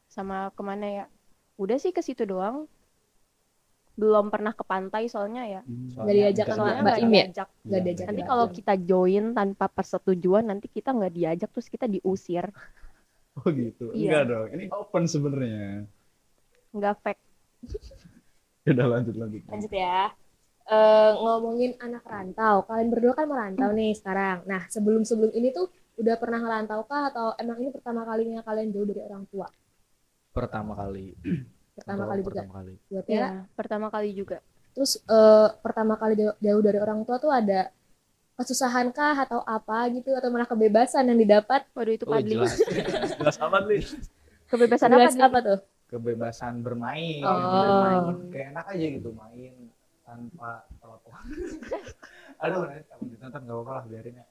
sama 0.04 0.50
ke 0.50 0.60
mana 0.60 0.84
ya 0.84 1.04
udah 1.56 1.78
sih 1.78 1.88
ke 1.88 2.02
situ 2.02 2.26
doang 2.26 2.66
belum 3.98 4.30
pernah 4.30 4.52
ke 4.54 4.62
pantai 4.62 5.02
soalnya 5.10 5.42
ya 5.44 5.60
Nggak 5.66 6.14
diajak 6.14 6.46
Soalnya 6.46 6.54
sama 6.54 6.56
soalnya 6.70 6.82
Mbak 6.86 6.94
nggak 6.94 7.02
Im 7.02 7.10
ya? 7.10 7.24
diajak 7.26 7.48
Nggak 7.50 7.66
Iya, 7.68 7.84
diajak. 7.84 8.06
nanti 8.08 8.22
kalau 8.30 8.46
kita 8.48 8.72
join 8.78 9.24
tanpa 9.34 9.64
persetujuan 9.76 10.44
nanti 10.46 10.66
kita 10.70 10.88
nggak 10.94 11.12
diajak 11.18 11.48
terus 11.50 11.68
kita 11.68 11.86
diusir 11.90 12.46
Oh 13.38 13.46
gitu. 13.54 13.94
Iya. 13.94 14.10
Enggak 14.18 14.22
dong. 14.30 14.46
Ini 14.54 14.64
open 14.74 15.04
sebenarnya. 15.06 15.86
nggak 16.74 16.94
fake 17.02 17.22
Udah 18.72 18.86
lanjut 18.92 19.14
lanjut. 19.16 19.42
Lanjut 19.48 19.72
ya. 19.72 20.12
Eh, 20.68 21.12
ngomongin 21.16 21.72
anak 21.80 22.04
rantau, 22.04 22.56
kalian 22.68 22.88
berdua 22.92 23.16
kan 23.16 23.24
merantau 23.24 23.72
nih 23.72 23.96
sekarang. 23.96 24.44
Nah, 24.44 24.68
sebelum-sebelum 24.68 25.32
ini 25.32 25.48
tuh 25.48 25.72
udah 25.96 26.14
pernah 26.20 26.38
ngerantau 26.44 26.84
kah 26.84 27.08
atau 27.08 27.32
emang 27.40 27.56
ini 27.64 27.72
pertama 27.72 28.04
kalinya 28.04 28.44
kalian 28.44 28.68
jauh 28.74 28.84
dari 28.84 29.00
orang 29.00 29.24
tua? 29.32 29.48
pertama 30.28 30.72
kali 30.78 31.16
Pertama 31.78 32.02
Untuk 32.02 32.10
kali 32.10 32.20
juga 32.20 32.34
pertama 32.42 32.54
kali 32.58 32.74
buat 32.90 33.06
ya 33.06 33.14
ya. 33.14 33.28
pertama 33.54 33.86
kali 33.88 34.08
juga 34.12 34.38
terus 34.74 34.92
eh, 35.00 35.48
pertama 35.58 35.94
kali 35.94 36.14
jauh, 36.38 36.62
dari 36.62 36.78
orang 36.78 37.02
tua 37.02 37.16
tuh 37.16 37.30
ada 37.30 37.70
kesusahan 38.34 38.90
kah 38.90 39.18
atau 39.18 39.42
apa 39.42 39.90
gitu 39.90 40.14
atau 40.14 40.30
malah 40.30 40.46
kebebasan 40.46 41.06
yang 41.06 41.18
didapat 41.18 41.66
Waduh 41.72 41.90
itu 41.92 42.04
Oh, 42.06 42.14
Padli. 42.14 42.34
jelas. 42.34 42.54
jelas 43.18 43.36
amat 43.42 43.62
nih 43.66 43.82
Kebebasan 44.46 44.88
apa? 44.88 44.98
Jelas 45.02 45.14
Dli? 45.14 45.24
apa 45.24 45.38
tuh 45.42 45.60
Kebebasan 45.88 46.54
bermain. 46.60 47.20
Oh. 47.20 47.32
Bermain. 47.34 48.04
Kayak 48.28 48.46
enak 48.52 48.66
aja 48.70 48.86
gitu 48.92 49.10
main 49.10 49.52
tanpa 50.04 50.50
telepon. 50.78 51.12
Aduh, 52.44 52.62
nanti 52.64 52.84
kamu 52.86 53.04
ditonton 53.10 53.42
gak 53.42 53.56
apa-apa 53.56 53.72
lah 53.74 53.84
biarin 53.86 54.14
ya. 54.16 54.26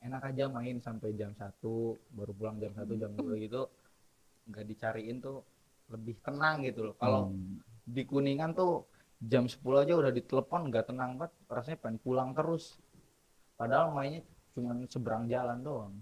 Enak 0.00 0.22
aja 0.24 0.44
main 0.46 0.76
sampai 0.78 1.10
jam 1.12 1.34
1, 1.34 1.42
baru 2.14 2.32
pulang 2.32 2.56
jam 2.56 2.70
1, 2.72 2.86
jam 2.94 3.10
2 3.12 3.38
gitu. 3.42 3.66
Nggak 4.46 4.64
dicariin 4.64 5.18
tuh 5.18 5.42
lebih 5.92 6.14
tenang 6.24 6.56
gitu 6.66 6.80
loh. 6.90 6.94
Kalau 6.98 7.30
Hmm. 7.30 7.58
di 7.86 8.02
Kuningan 8.10 8.50
tuh 8.58 8.72
jam 9.22 9.44
10 9.48 9.78
aja 9.86 9.94
udah 9.96 10.12
ditelepon 10.12 10.68
nggak 10.68 10.92
tenang 10.92 11.16
banget 11.18 11.32
rasanya 11.48 11.78
pengen 11.82 11.98
pulang 12.04 12.30
terus 12.36 12.76
padahal 13.56 13.94
mainnya 13.96 14.20
cuma 14.52 14.76
seberang 14.92 15.24
jalan 15.30 15.58
doang 15.64 15.94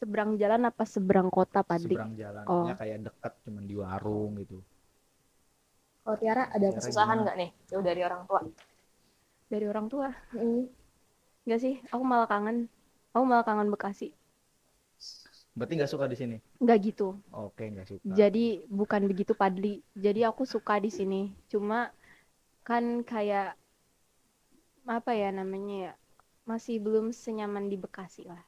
Seberang 0.00 0.30
jalan 0.40 0.62
apa 0.64 0.84
seberang 0.88 1.28
kota 1.28 1.60
Padli? 1.60 1.92
seberang 1.92 2.12
jalan 2.16 2.44
Oh. 2.48 2.64
ya 2.64 2.74
kayak 2.80 2.98
deket 3.06 3.32
cuman 3.44 3.64
di 3.68 3.74
warung 3.76 4.32
gitu 4.40 4.58
kalau 6.00 6.16
Tiara 6.16 6.42
ada 6.48 6.66
Tiara 6.72 6.76
kesusahan 6.80 7.16
nggak 7.24 7.36
nih 7.40 7.50
jauh 7.68 7.84
dari 7.84 8.00
orang 8.08 8.22
tua 8.28 8.40
Dari 9.50 9.66
orang 9.66 9.86
tua? 9.90 10.08
Mm. 10.30 10.62
Enggak 11.42 11.60
sih, 11.64 11.74
aku 11.90 12.02
malah 12.06 12.30
kangen. 12.30 12.70
Aku 13.10 13.24
malah 13.26 13.42
kangen 13.42 13.66
Bekasi. 13.74 14.14
Berarti 15.60 15.76
nggak 15.76 15.92
suka 15.92 16.08
di 16.08 16.16
sini 16.16 16.36
Enggak 16.56 16.78
gitu. 16.82 17.20
oke 17.30 17.60
nggak 17.60 17.84
suka 17.84 18.00
Jadi 18.16 18.64
bukan 18.66 19.04
begitu 19.04 19.36
Padli. 19.36 19.84
Jadi 19.92 20.24
aku 20.24 20.48
suka 20.48 20.80
di 20.80 20.88
sini. 20.88 21.28
Cuma 21.46 21.92
kan 22.64 23.04
kayak 23.04 23.60
apa 24.88 25.12
ya 25.12 25.28
namanya 25.30 25.76
ya? 25.76 25.92
Masih 26.48 26.80
belum 26.80 27.12
senyaman 27.12 27.68
di 27.68 27.76
Bekasi 27.76 28.24
lah. 28.24 28.40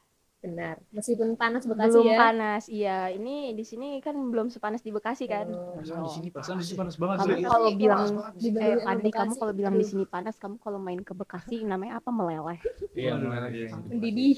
benar 0.42 0.74
meskipun 0.90 1.38
panas 1.38 1.62
Bekasi 1.62 1.94
belum 1.94 2.06
ya 2.08 2.18
panas. 2.18 2.62
Iya, 2.66 2.98
ini 3.14 3.54
di 3.54 3.62
sini 3.62 4.02
kan 4.02 4.18
belum 4.18 4.50
sepanas 4.50 4.82
di 4.82 4.90
Bekasi 4.90 5.30
kan. 5.30 5.46
Oh. 5.46 5.78
Di 5.78 6.10
sini 6.10 6.34
Perasaan 6.34 6.58
di 6.58 6.66
sini 6.66 6.74
panas 6.74 6.98
panas 6.98 6.98
banget 6.98 7.16
Kamu 7.22 7.30
sih. 7.30 7.44
kalau 7.46 7.70
bilang 7.78 8.02
panas 8.10 8.34
di 8.34 8.48
eh 8.58 8.76
Padli 8.82 9.10
kamu 9.12 9.32
kalau 9.38 9.52
bilang 9.54 9.74
di 9.78 9.86
sini 9.86 10.02
panas, 10.02 10.34
kamu 10.42 10.58
kalau 10.58 10.82
main 10.82 10.98
ke 10.98 11.14
Bekasi 11.14 11.62
namanya 11.62 12.02
apa 12.02 12.10
meleleh. 12.10 12.58
iya 12.98 13.14
bener, 13.14 13.54
iya. 13.54 13.70
mendidih 13.86 14.34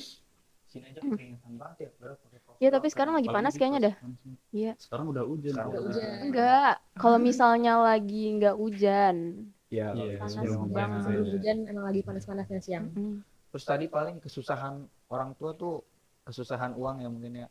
sini 0.68 0.84
aja 0.90 1.00
keringetan 1.00 1.54
banget 1.56 1.76
ya 1.80 1.88
Iya, 2.56 2.68
tapi 2.70 2.86
sekarang 2.86 3.12
lagi 3.12 3.28
panas 3.28 3.52
kayaknya 3.52 3.80
dah. 3.82 3.94
nih. 3.98 4.36
Iya. 4.50 4.72
sekarang 4.76 5.06
udah 5.08 5.22
hujan 5.22 5.52
Sekarang 5.52 5.70
udah 5.70 5.82
hujan 5.84 6.10
Enggak, 6.22 6.72
kalau 6.94 7.18
misalnya 7.18 7.72
lagi 7.76 8.24
nggak 8.32 8.54
hujan. 8.54 9.16
iya 9.68 9.90
Iya, 9.90 10.16
kalau 10.16 10.30
panas 10.32 10.34
banget. 10.70 11.00
sebelum 11.02 11.26
hujan 11.30 11.56
emang 11.66 11.84
lagi 11.84 12.00
panas-panasnya 12.00 12.60
siang 12.60 12.86
Mm. 12.90 13.16
terus 13.48 13.64
tadi 13.64 13.86
paling 13.86 14.18
kesusahan 14.18 14.82
orang 15.08 15.30
tua 15.32 15.50
tuh 15.52 15.82
kesusahan 16.22 16.72
uang 16.72 16.96
ya 16.98 17.08
mungkin 17.08 17.32
ya 17.36 17.48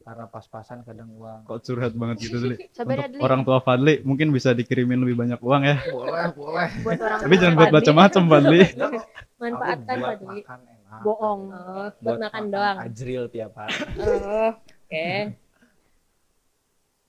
karena 0.00 0.24
pas-pasan 0.26 0.80
kadang 0.80 1.12
uang 1.12 1.44
kok 1.44 1.60
curhat 1.62 1.92
banget 1.92 2.16
gitu 2.22 2.36
Dli. 2.38 2.56
Sabar 2.72 2.96
ya, 2.96 3.04
Untuk 3.04 3.12
Dli. 3.14 3.20
orang 3.22 3.40
tua 3.42 3.58
Fadli 3.58 4.00
mungkin 4.00 4.30
bisa 4.30 4.50
dikirimin 4.50 4.96
lebih 4.98 5.16
banyak 5.18 5.36
uang 5.38 5.62
ya 5.62 5.76
boleh 5.86 6.32
boleh 6.32 6.68
Buat 6.80 6.98
orang 6.98 7.18
tapi 7.20 7.34
jangan 7.36 7.54
buat 7.54 7.68
macam-macam 7.70 8.22
Fadli 8.26 8.60
Enggak 8.70 8.92
manfaatkan 9.42 9.96
Fadli 9.98 10.40
makan 10.40 10.58
enak. 10.90 11.02
Bohong. 11.06 11.40
oh 11.54 11.88
buat 12.02 12.18
makan 12.18 12.44
doang 12.50 12.76
Ajril 12.82 13.24
tiap 13.30 13.54
hari. 13.54 13.78
oh 14.02 14.50
oke 14.58 15.08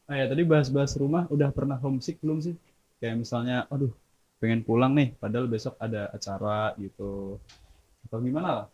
Oh 0.09 0.15
ya 0.19 0.25
tadi 0.29 0.43
bahas-bahas 0.45 0.93
rumah 1.01 1.25
udah 1.33 1.49
pernah 1.49 1.81
homesick 1.81 2.21
belum 2.21 2.43
sih? 2.43 2.55
Kayak 3.01 3.25
misalnya, 3.25 3.65
aduh 3.73 3.89
pengen 4.37 4.61
pulang 4.61 4.93
nih, 4.93 5.17
padahal 5.17 5.49
besok 5.49 5.73
ada 5.81 6.09
acara 6.13 6.77
gitu. 6.77 7.41
Atau 8.05 8.21
gimana 8.21 8.49
lah? 8.53 8.67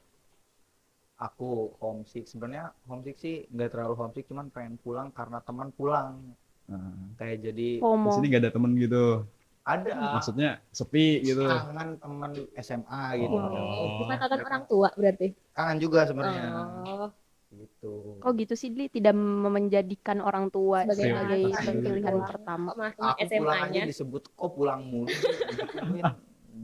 Aku 1.22 1.72
homesick. 1.80 2.28
Sebenarnya 2.28 2.76
homesick 2.90 3.18
sih 3.22 3.46
nggak 3.54 3.70
terlalu 3.72 3.94
homesick, 3.96 4.28
cuman 4.28 4.52
pengen 4.52 4.76
pulang 4.82 5.14
karena 5.14 5.40
teman 5.40 5.72
pulang. 5.72 6.20
Nah, 6.68 7.16
Kayak 7.16 7.48
jadi 7.48 7.80
di 7.80 8.12
sini 8.12 8.28
gak 8.28 8.44
ada 8.44 8.52
temen 8.52 8.76
gitu. 8.76 9.24
Ada 9.68 10.16
Maksudnya 10.16 10.64
sepi 10.72 11.20
gitu. 11.22 11.44
kangen 11.44 12.00
teman 12.00 12.32
SMA 12.64 13.04
gitu. 13.20 13.36
Oh. 13.36 14.00
bukan 14.02 14.16
kangen 14.16 14.42
orang 14.42 14.64
tua 14.66 14.90
berarti 14.96 15.36
Kangen 15.52 15.78
juga 15.78 16.08
sebenarnya. 16.08 16.48
oh 16.88 17.12
Gitu. 17.48 18.20
Kok 18.20 18.32
gitu 18.38 18.54
sih, 18.54 18.70
Dli? 18.70 18.92
Tidak 18.92 19.16
menjadikan 19.48 20.20
orang 20.20 20.52
tua 20.52 20.84
Sebagai 20.84 21.00
sebagai 21.00 21.40
prioritas 21.48 21.64
dulu. 21.64 21.80
pilihan 21.80 22.12
Pulang. 22.14 22.28
pertama. 22.28 22.70
kok 22.76 22.84
Aku 22.84 22.92
pulang 22.92 23.18
SMA-nya 23.24 23.82
aja 23.82 23.88
disebut 23.88 24.24
kok 24.36 24.52
pulang 24.52 24.82
mulu. 24.84 25.08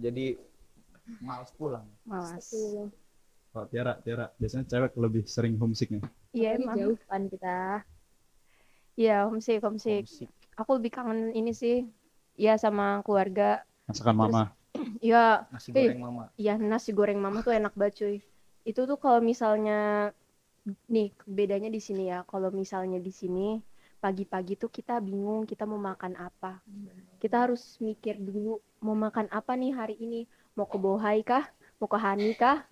Jadi 0.03 0.25
males 1.23 1.51
pulang. 1.55 1.87
Malas. 2.03 2.47
Kalau 3.53 3.65
Tiara, 3.69 3.93
Tiara, 4.01 4.25
biasanya 4.35 4.65
cewek 4.65 4.91
lebih 4.97 5.23
sering 5.23 5.55
homesick 5.55 5.87
nih. 5.87 6.03
Iya, 6.33 6.57
emang. 6.57 6.75
jauh 6.75 6.97
kan 7.05 7.21
kita 7.29 7.85
Iya, 8.93 9.25
homesick, 9.25 9.61
homesick. 9.61 10.03
Homesick. 10.05 10.29
Aku 10.57 10.77
lebih 10.77 10.91
kangen 10.91 11.31
ini 11.31 11.55
sih. 11.55 11.87
Iya, 12.37 12.57
sama 12.57 13.01
keluarga. 13.05 13.63
Masakan 13.89 14.15
mama. 14.15 14.41
Iya, 15.05 15.45
Nasi 15.53 15.69
Eh. 15.69 15.85
goreng 15.85 16.01
mama. 16.01 16.23
Iya 16.33 16.53
nasi 16.57 16.89
goreng 16.97 17.19
mama 17.21 17.45
tuh 17.45 17.53
enak 17.53 17.77
banget 17.77 17.93
cuy. 18.01 18.15
Itu 18.65 18.89
tuh 18.89 18.97
kalau 18.97 19.21
misalnya 19.21 20.09
nih 20.89 21.13
bedanya 21.29 21.69
di 21.69 21.77
sini 21.77 22.09
ya. 22.09 22.25
Kalau 22.25 22.49
misalnya 22.49 22.97
di 22.97 23.13
sini 23.13 23.59
pagi-pagi 24.01 24.57
tuh 24.57 24.73
kita 24.73 24.97
bingung 24.97 25.45
kita 25.45 25.63
mau 25.69 25.77
makan 25.77 26.17
apa. 26.17 26.63
Kita 27.21 27.45
harus 27.47 27.77
mikir 27.79 28.17
dulu 28.17 28.59
mau 28.81 28.97
makan 28.97 29.29
apa 29.29 29.53
nih 29.53 29.71
hari 29.77 29.95
ini. 30.01 30.21
Mau 30.57 30.65
ke 30.65 30.77
Bohai 30.81 31.21
kah? 31.21 31.45
Mau 31.77 31.87
ke 31.87 31.97
Hani 32.01 32.33
kah? 32.33 32.65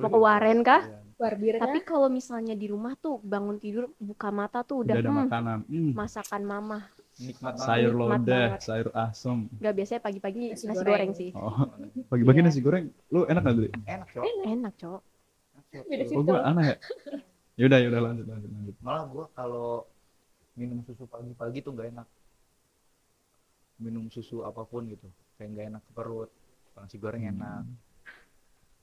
Mau 0.00 0.08
ke 0.08 0.18
Waren 0.18 0.60
kah? 0.64 0.82
Iya. 0.88 1.00
warbir 1.22 1.54
Tapi 1.62 1.86
kalau 1.86 2.10
misalnya 2.10 2.58
di 2.58 2.66
rumah 2.66 2.98
tuh 2.98 3.22
bangun 3.22 3.54
tidur 3.62 3.94
buka 4.02 4.34
mata 4.34 4.66
tuh 4.66 4.82
Udah 4.82 4.98
udah, 4.98 5.02
ada 5.06 5.10
hmm, 5.10 5.20
makanan. 5.22 5.58
Hmm, 5.70 5.90
masakan 5.94 6.42
mama. 6.42 6.78
Nikmat 7.22 7.54
sayur 7.56 7.92
lodeh, 7.92 8.48
sayur 8.58 8.88
asem. 8.92 9.46
Gak 9.58 9.74
biasanya 9.74 10.00
pagi-pagi 10.00 10.44
Nasi 10.50 10.66
nasi, 10.66 10.76
goreng. 10.82 10.92
goreng. 10.92 11.10
sih. 11.14 11.30
Oh, 11.32 11.54
pagi-pagi 12.10 12.38
Iya. 12.40 12.46
nasi 12.48 12.60
goreng, 12.60 12.84
lu 13.08 13.20
enak 13.24 13.42
gak 13.42 13.54
Dli? 13.54 13.68
Enak, 13.86 14.08
Cok. 14.10 14.24
Enak 14.42 14.74
Cok. 14.76 15.00
Beda 15.86 16.04
sih. 16.04 16.16
Oh, 16.18 16.22
gue 16.22 16.38
aneh 16.38 16.64
ya? 16.66 16.76
Yaudah, 17.60 17.78
yaudah 17.78 18.00
lanjut, 18.00 18.26
lanjut, 18.26 18.50
lanjut. 18.50 18.74
malah 18.80 19.04
gua 19.06 19.24
kalau 19.36 19.84
minum 20.52 20.80
susu 20.82 21.04
pagi-pagi 21.04 21.60
tuh 21.60 21.72
gak 21.72 21.92
enak 21.92 22.08
minum 23.76 24.06
susu 24.08 24.40
apa 24.42 24.62
pun 24.62 24.86
gitu 24.86 25.04
kayak 25.36 25.48
nggak 25.52 25.66
enak 25.74 25.82
ke 25.82 25.90
perut 25.92 26.30
Kalau 26.72 26.82
nasi 26.86 26.96
goreng 26.96 27.24
enak 27.26 27.66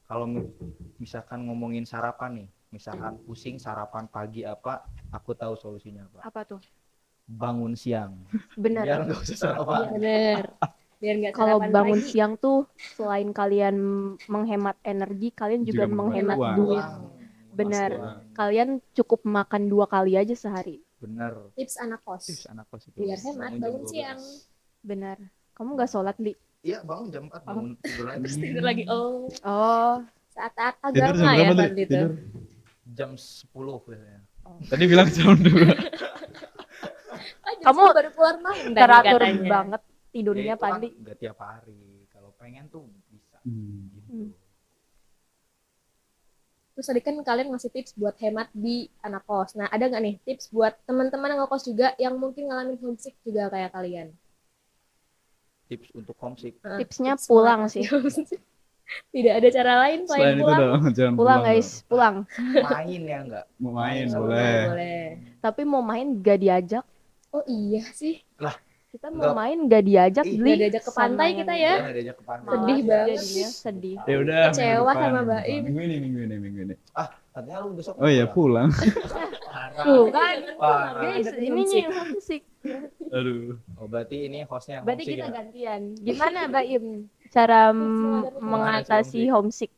kalau 0.05 0.25
mi- 0.27 0.49
misalkan 0.97 1.47
ngomongin 1.47 1.85
sarapan 1.85 2.43
nih 2.43 2.49
misalkan 2.69 3.15
pusing 3.23 3.55
sarapan 3.57 4.05
pagi 4.05 4.43
apa 4.43 4.83
aku 5.09 5.31
tahu 5.33 5.55
solusinya 5.55 6.05
apa 6.05 6.19
Apa 6.25 6.41
tuh? 6.45 6.61
Bangun 7.29 7.73
siang 7.73 8.17
Bener. 8.55 8.83
biar 8.83 8.99
nggak 9.05 9.19
usah 9.21 9.37
sarapan 9.37 9.83
bener 9.93 10.43
biar 10.97 11.15
nggak 11.15 11.31
Kalau 11.31 11.57
bangun 11.63 11.95
pagi. 11.95 12.09
siang 12.09 12.33
tuh 12.35 12.67
selain 12.75 13.29
kalian 13.29 13.75
menghemat 14.25 14.75
energi, 14.83 15.31
kalian 15.31 15.63
juga, 15.63 15.85
Juga 15.85 15.95
menghemat 15.95 16.37
duit. 16.57 16.83
Uang. 16.83 17.07
Bener. 17.49 17.89
Pasti. 17.93 18.35
Kalian 18.35 18.69
cukup 18.93 19.19
makan 19.23 19.63
dua 19.65 19.85
kali 19.85 20.13
aja 20.13 20.33
sehari. 20.33 20.83
bener 20.97 21.31
tips 21.55 21.79
anak 21.79 22.03
kos 22.03 22.27
Tips 22.27 22.43
anak 22.45 22.67
kos 22.67 22.83
itu 22.85 22.99
biar 22.99 23.15
hemat 23.17 23.51
bangun 23.55 23.81
12. 23.81 23.87
siang 23.87 24.19
Bener. 24.81 25.17
Kamu 25.53 25.69
nggak 25.73 25.87
sholat 25.87 26.15
di? 26.17 26.35
iya 26.59 26.83
bangun 26.83 27.07
jam 27.07 27.23
4 27.31 27.47
bangun 27.47 27.67
tidur 27.79 28.03
lagi 28.05 28.19
terus 28.19 28.35
tidur 28.35 28.63
lagi 28.65 28.83
oh 28.85 29.31
Oh, 29.41 29.95
saat-saat 30.29 30.75
agama 30.83 31.31
ya? 31.31 31.55
Fadli 31.55 31.71
itu 31.77 31.87
Tidur. 31.87 32.11
jam 32.89 33.09
10 33.15 33.47
biasanya 33.55 34.19
Tadi 34.67 34.83
bilang 34.83 35.07
jam 35.07 35.39
2. 35.39 35.47
Ah, 37.39 37.53
Kamu 37.61 37.81
baru 37.91 38.09
keluar 38.11 38.35
main 38.39 38.65
teratur 38.71 39.21
katanya. 39.21 39.49
banget 39.49 39.81
Ya, 39.81 40.11
tidurnya 40.11 40.53
itu 40.53 40.59
kan 40.59 40.71
Pandi. 40.73 40.87
nggak 40.95 41.17
tiap 41.17 41.37
hari 41.39 41.81
kalau 42.09 42.29
pengen 42.35 42.65
tuh 42.67 42.83
bisa 43.07 43.37
Hmm. 43.41 43.89
gitu 43.91 44.09
Hmm. 44.09 44.29
Terus 46.73 46.85
tadi 46.87 47.01
kan 47.01 47.15
kalian 47.19 47.51
ngasih 47.51 47.71
tips 47.71 47.91
buat 47.93 48.15
hemat 48.17 48.47
di 48.55 48.87
anak 48.99 49.23
kos. 49.25 49.51
Nah, 49.53 49.67
ada 49.67 49.83
nggak 49.83 49.99
nih 49.99 50.15
tips 50.23 50.47
buat 50.49 50.79
teman-teman 50.83 51.29
yang 51.29 51.39
ngekos 51.43 51.63
juga 51.65 51.91
yang 51.97 52.15
mungkin 52.15 52.47
ngalamin 52.47 52.79
homesick 52.79 53.15
juga 53.21 53.47
kayak 53.47 53.71
kalian? 53.71 54.09
tips 55.69 55.93
untuk 55.93 56.17
homesick 56.17 56.57
Nah, 56.65 56.81
Tipsnya 56.81 57.13
tips 57.13 57.29
pulang 57.29 57.69
sih. 57.69 57.85
Tidak 59.13 59.33
ada 59.37 59.47
cara 59.53 59.73
lain 59.85 60.09
selain, 60.09 60.17
Selain 60.17 60.33
itu 60.33 60.41
pulang. 60.41 60.59
dong, 60.59 60.81
jangan 60.97 61.13
Pulang 61.13 61.41
guys, 61.45 61.69
pulang. 61.85 62.15
main 62.65 63.01
ya 63.05 63.17
enggak 63.21 63.45
Mau 63.61 63.71
main 63.71 64.01
Main, 64.01 64.17
boleh. 64.17 64.59
Boleh. 64.65 65.01
Tapi 65.37 65.61
mau 65.61 65.83
main 65.85 66.07
gak 66.17 66.41
diajak. 66.41 66.85
Oh 67.29 67.43
iya 67.45 67.85
sih. 67.93 68.19
Kita 68.89 69.13
mau 69.13 69.21
Nggak. 69.21 69.35
main 69.37 69.57
gak 69.69 69.83
diajak, 69.85 70.25
Ih, 70.25 70.33
Bli. 70.33 70.49
nggak 70.49 70.61
diajak 70.65 70.83
ke 70.83 70.93
pantai 70.97 71.27
Sama 71.29 71.37
kita 71.37 71.53
ya. 71.53 71.73
Jangan 71.77 71.93
diajak 71.93 72.15
ke 72.17 72.23
pantai. 72.25 72.49
Sedih 72.49 72.79
banget 72.81 73.09
jadinya, 73.13 73.47
sedih. 73.53 73.97
Ya 74.01 74.15
udah. 74.17 74.41
Kecewa 74.49 74.65
sama 74.89 74.97
minggu 75.05 75.13
Mbak 75.21 75.37
depan. 75.37 75.53
Im. 75.53 75.61
Minggu 75.61 75.81
ini, 75.85 75.95
minggu 76.01 76.19
ini, 76.25 76.35
minggu 76.41 76.59
ini. 76.65 76.75
katanya 77.29 77.57
lu 77.61 77.69
besok 77.71 77.93
Oh 77.95 78.09
iya 78.09 78.25
pulang. 78.25 78.69
Tuh 79.79 80.05
kan, 80.09 80.35
Parah. 80.57 81.01
guys, 81.05 81.29
ini 81.31 81.47
homesick. 81.53 81.77
yang 81.79 81.93
homesick. 81.93 82.41
Aduh. 83.13 83.55
Oh, 83.77 83.85
berarti 83.85 84.17
ini 84.25 84.39
hostnya 84.43 84.81
Berarti 84.81 85.03
kita 85.05 85.29
ya? 85.29 85.31
gantian. 85.31 85.81
Gimana 85.95 86.39
Baim 86.49 86.83
cara 87.29 87.69
m- 87.69 88.25
Mengatasi 88.25 88.41
mengatasi 88.41 89.19
homesick? 89.29 89.71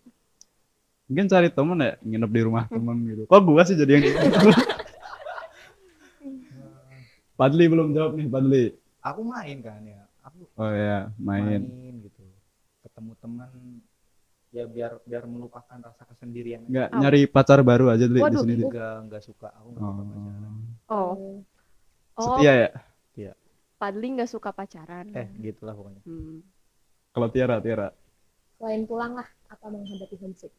Mungkin 1.05 1.27
cari 1.27 1.51
temen 1.51 1.77
ya, 1.77 1.91
nginep 1.99 2.31
di 2.31 2.41
rumah 2.41 2.63
temen 2.65 2.95
gitu. 3.05 3.23
Kok 3.27 3.39
gua 3.43 3.67
sih 3.67 3.75
jadi 3.75 3.99
yang 3.99 4.03
Padli 7.41 7.65
belum 7.65 7.89
jawab 7.97 8.13
nih, 8.13 8.27
Padli. 8.30 8.65
Aku 9.01 9.21
main 9.25 9.58
kan 9.65 9.82
ya. 9.82 10.06
Aku 10.21 10.45
Oh 10.54 10.69
ya, 10.69 11.10
main, 11.17 11.65
main. 11.65 11.93
gitu. 12.06 12.21
Ketemu 12.86 13.17
teman 13.17 13.49
ya 14.51 14.69
biar 14.69 15.01
biar 15.10 15.23
melupakan 15.25 15.77
rasa 15.82 16.06
kesendirian. 16.06 16.62
Nggak 16.69 16.88
Oh. 16.93 16.99
nyari 17.01 17.21
pacar 17.25 17.65
baru 17.65 17.89
aja 17.89 18.06
dulu 18.06 18.21
di 18.21 18.38
sini. 18.38 18.54
Dli. 18.62 18.65
Enggak, 18.69 18.95
enggak 19.10 19.21
suka. 19.25 19.47
Aku 19.58 19.67
enggak 19.73 19.82
suka 19.89 20.04
pacaran. 20.06 20.54
Oh. 20.86 21.13
Oh, 22.13 22.21
oh, 22.21 22.23
Setia 22.38 22.54
ya? 22.54 22.69
Padli 23.82 24.08
nggak 24.13 24.30
suka 24.30 24.54
pacaran. 24.54 25.10
Eh, 25.17 25.25
gitulah 25.41 25.73
pokoknya. 25.73 26.06
Hmm. 26.06 26.45
Kalau 27.10 27.27
Tiara, 27.34 27.58
Tiara. 27.58 27.89
Selain 28.62 28.86
pulang 28.86 29.17
lah, 29.17 29.25
apa 29.49 29.65
menghadapi 29.65 30.21
homesick? 30.21 30.54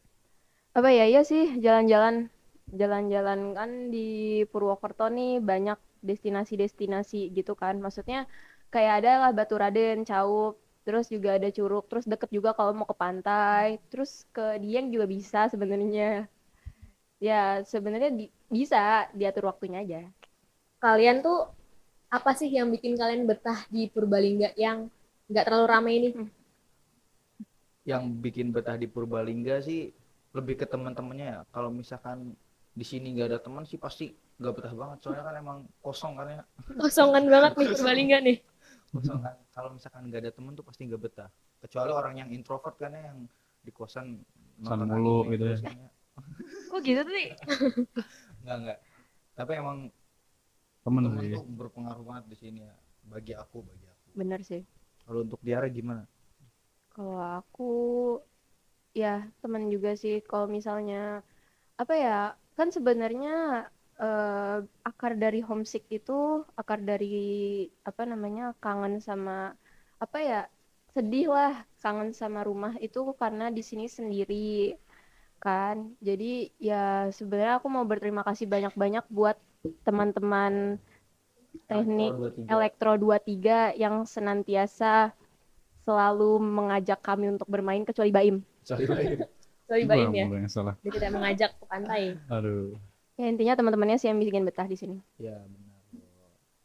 Apa 0.74 0.90
ya? 0.90 1.06
Iya 1.06 1.22
sih, 1.22 1.62
jalan-jalan, 1.62 2.26
jalan-jalan 2.74 3.54
kan 3.54 3.70
di 3.94 4.42
Purwokerto 4.50 5.06
nih 5.06 5.38
banyak 5.38 5.78
destinasi-destinasi 6.08 7.16
gitu 7.36 7.52
kan. 7.62 7.74
Maksudnya 7.84 8.18
kayak 8.74 8.92
ada 9.02 9.10
lah 9.22 9.30
Batu 9.38 9.54
Raden, 9.62 9.98
Caup, 10.08 10.52
terus 10.86 11.06
juga 11.14 11.28
ada 11.38 11.48
Curug, 11.56 11.84
terus 11.90 12.04
deket 12.12 12.30
juga 12.36 12.50
kalau 12.58 12.72
mau 12.78 12.88
ke 12.92 12.96
pantai, 13.04 13.66
terus 13.90 14.10
ke 14.34 14.42
Dieng 14.62 14.86
juga 14.94 15.06
bisa 15.14 15.40
sebenarnya. 15.52 16.26
Ya 17.28 17.62
sebenarnya 17.72 18.10
di- 18.18 18.32
bisa 18.56 19.08
diatur 19.18 19.44
waktunya 19.50 19.78
aja. 19.84 20.00
Kalian 20.84 21.18
tuh 21.26 21.38
apa 22.16 22.30
sih 22.38 22.50
yang 22.56 22.68
bikin 22.74 22.92
kalian 23.00 23.24
betah 23.30 23.60
di 23.74 23.82
Purbalingga 23.92 24.48
yang 24.64 24.78
nggak 25.30 25.44
terlalu 25.46 25.66
ramai 25.72 25.92
ini? 25.98 26.08
Yang 27.90 28.04
bikin 28.24 28.48
betah 28.54 28.76
di 28.78 28.86
Purbalingga 28.86 29.58
sih 29.66 29.90
lebih 30.36 30.54
ke 30.60 30.66
teman-temannya 30.72 31.26
ya. 31.34 31.38
Kalau 31.54 31.70
misalkan 31.74 32.18
di 32.72 32.84
sini 32.88 33.12
nggak 33.12 33.28
ada 33.28 33.38
teman 33.40 33.64
sih 33.68 33.76
pasti 33.76 34.10
nggak 34.40 34.52
betah 34.56 34.74
banget. 34.74 34.98
Soalnya 35.04 35.24
kan 35.28 35.34
emang 35.36 35.58
kosong 35.84 36.12
kan 36.16 36.26
ya. 36.28 36.42
Kosongan 36.80 37.24
banget 37.28 37.52
nih 37.60 37.66
Purbalingga 37.76 38.18
nih. 38.24 38.38
Kosong 38.92 39.20
kan. 39.20 39.36
Kalau 39.52 39.70
misalkan 39.76 40.02
nggak 40.08 40.20
ada 40.24 40.32
teman 40.32 40.52
tuh 40.56 40.64
pasti 40.64 40.88
nggak 40.88 41.00
betah. 41.00 41.28
Kecuali 41.62 41.92
orang 41.94 42.14
yang 42.18 42.28
introvert 42.32 42.74
kan 42.80 42.92
ya 42.96 43.12
yang 43.12 43.18
di 43.62 43.70
kosan 43.70 44.18
Kosan 44.62 44.84
nonton 44.84 44.88
mulu 44.90 45.16
anime 45.22 45.32
gitu 45.36 45.44
ya. 45.46 45.56
kan 45.62 45.74
ya. 45.78 45.90
Kok 46.72 46.80
gitu 46.84 47.00
tuh 47.04 47.14
nih? 47.14 47.28
Enggak 48.42 48.56
enggak. 48.60 48.78
Tapi 49.32 49.52
emang 49.56 49.78
Temen 50.82 51.02
teman 51.06 51.22
sih. 51.22 51.30
tuh 51.38 51.44
berpengaruh 51.46 52.04
banget 52.04 52.24
di 52.26 52.36
sini 52.36 52.60
ya. 52.66 52.74
Bagi 53.06 53.32
aku, 53.38 53.62
bagi 53.62 53.86
aku. 53.86 54.06
Bener 54.18 54.40
sih. 54.42 54.62
Kalau 55.06 55.22
untuk 55.22 55.38
Tiara 55.42 55.70
gimana? 55.70 56.02
Kalau 56.92 57.16
aku 57.38 57.72
ya 58.92 59.24
teman 59.40 59.72
juga 59.72 59.96
sih 59.96 60.20
kalau 60.20 60.44
misalnya 60.50 61.24
apa 61.80 61.94
ya 61.96 62.18
kan 62.56 62.68
sebenarnya 62.68 63.66
eh, 64.00 64.58
akar 64.84 65.16
dari 65.16 65.40
homesick 65.40 65.88
itu 65.88 66.44
akar 66.56 66.80
dari 66.82 67.68
apa 67.84 68.02
namanya 68.04 68.52
kangen 68.60 69.00
sama 69.00 69.56
apa 70.02 70.18
ya 70.20 70.40
sedih 70.92 71.32
lah 71.32 71.64
kangen 71.80 72.12
sama 72.12 72.44
rumah 72.44 72.76
itu 72.82 73.00
karena 73.16 73.48
di 73.48 73.64
sini 73.64 73.88
sendiri 73.88 74.76
kan 75.40 75.96
jadi 75.98 76.52
ya 76.60 76.84
sebenarnya 77.10 77.58
aku 77.58 77.66
mau 77.72 77.82
berterima 77.88 78.22
kasih 78.22 78.46
banyak-banyak 78.46 79.02
buat 79.08 79.34
teman-teman 79.82 80.78
teknik 81.66 82.12
Elektro 82.46 82.94
23. 82.98 83.74
Elektro 83.74 83.76
23 83.76 83.82
yang 83.82 83.96
senantiasa 84.06 85.12
selalu 85.82 86.38
mengajak 86.38 87.02
kami 87.02 87.34
untuk 87.34 87.50
bermain 87.50 87.82
kecuali 87.82 88.14
Baim. 88.14 88.36
Sorry, 88.62 88.86
sorry. 88.86 89.18
Sorry 89.72 89.88
Gua 89.88 89.96
Baim 89.96 90.12
ya, 90.12 90.24
mulu 90.28 90.36
yang 90.36 90.52
salah. 90.52 90.76
dia 90.84 90.92
tidak 90.92 91.10
mengajak 91.16 91.50
ke 91.56 91.64
pantai. 91.64 92.02
Aduh. 92.28 92.76
Ya 93.16 93.24
intinya 93.24 93.56
teman-temannya 93.56 93.96
sih 93.96 94.12
yang 94.12 94.20
bikin 94.20 94.44
betah 94.44 94.68
di 94.68 94.76
sini. 94.76 95.00
Ya 95.16 95.40
benar. 95.40 95.80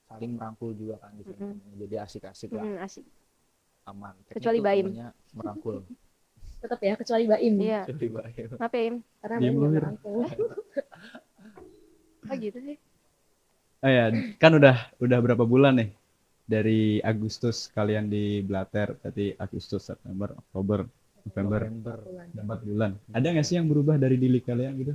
Saling 0.07 0.31
merangkul 0.35 0.75
juga 0.75 0.99
kan 0.99 1.15
di 1.15 1.23
sini. 1.23 1.39
Mm-mm. 1.39 1.79
Jadi 1.79 1.95
asik-asik 1.97 2.51
lah, 2.51 2.63
Mm, 2.63 2.83
asik. 2.83 3.05
aman. 3.85 4.11
Teknik 4.27 4.35
Kecuali 4.35 4.59
Baim. 4.59 4.87
merangkul. 5.31 5.87
Tetap 6.63 6.79
ya, 6.81 6.93
kecuali 6.95 7.23
Baim. 7.23 7.53
Iya. 7.63 7.81
Kecuali 7.87 8.09
Baim. 8.11 8.47
Kenapa 8.51 8.75
ya? 8.75 8.83
Im? 8.83 8.95
Karena 9.23 9.35
Baim 9.39 9.55
merangkul. 9.55 10.19
Oh 12.27 12.35
gitu 12.35 12.59
sih. 12.59 12.75
Oh 13.79 13.87
ya, 13.87 14.11
kan 14.35 14.51
udah 14.51 14.75
udah 14.99 15.19
berapa 15.21 15.47
bulan 15.47 15.79
nih 15.79 15.89
dari 16.43 16.99
Agustus 16.99 17.71
kalian 17.71 18.11
di 18.11 18.43
Blater, 18.43 18.99
berarti 18.99 19.31
Agustus, 19.37 19.87
September, 19.87 20.35
Oktober, 20.35 20.83
November, 21.29 21.61
November. 21.63 21.97
Empat 22.33 22.59
bulan. 22.63 22.91
Ada 23.09 23.27
nggak 23.29 23.45
sih 23.45 23.55
yang 23.55 23.67
berubah 23.67 23.95
dari 23.95 24.15
diri 24.15 24.39
kalian 24.39 24.73
gitu? 24.77 24.93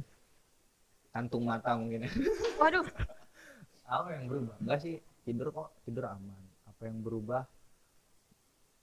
Kantung 1.11 1.45
mata 1.45 1.75
mungkin 1.75 2.05
ya. 2.05 2.11
Waduh. 2.61 2.85
Apa 3.85 4.09
yang 4.13 4.25
berubah? 4.27 4.55
Enggak 4.59 4.79
sih, 4.81 4.95
tidur 5.23 5.49
kok, 5.51 5.69
tidur 5.83 6.09
aman. 6.09 6.41
Apa 6.65 6.89
yang 6.89 6.99
berubah? 6.99 7.45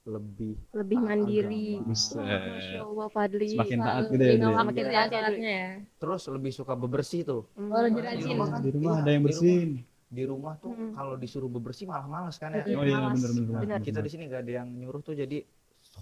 Lebih 0.05 0.53
Lebih 0.73 0.97
mandiri. 0.97 1.67
Buset. 1.79 2.17
Masya 2.17 2.81
Allah 2.81 3.07
Fadli. 3.09 3.47
Semakin 3.51 3.77
taat 3.79 4.03
gitu 4.07 4.23
ya, 4.23 4.33
Semakin 4.33 4.49
ya, 4.49 4.55
taat 4.55 4.73
ya, 4.79 4.95
Dri. 4.95 5.09
sholatnya 5.11 5.51
ya. 5.53 5.71
Terus 5.99 6.21
lebih 6.27 6.51
suka 6.51 6.73
bebersih 6.73 7.21
tuh. 7.23 7.41
Hmm. 7.53 7.69
Oh, 7.69 7.81
lebih 7.83 8.01
Di 8.01 8.07
rajin. 8.07 8.29
rumah 8.31 8.47
kan- 8.47 8.61
Di 8.61 8.71
rumah 8.71 8.89
iya, 8.91 8.99
ada 8.99 9.09
yang 9.11 9.21
di 9.21 9.27
bersihin. 9.27 9.69
Di 10.09 10.23
rumah 10.25 10.53
tuh 10.57 10.73
Mm. 10.73 10.91
kalau 10.97 11.13
disuruh 11.13 11.45
bebersih 11.47 11.85
malah 11.85 12.07
males 12.07 12.33
kan 12.35 12.49
ya. 12.51 12.65
Iya, 12.65 12.73
Oh 12.73 12.83
iya, 12.83 12.97
malas. 12.97 13.21
bener 13.21 13.31
bener. 13.35 13.59
Bener. 13.61 13.79
Kita 13.83 13.99
di 13.99 14.09
sini 14.09 14.23
gak 14.25 14.41
ada 14.41 14.53
yang 14.55 14.67
nyuruh 14.71 15.01
tuh 15.03 15.13
jadi 15.13 15.37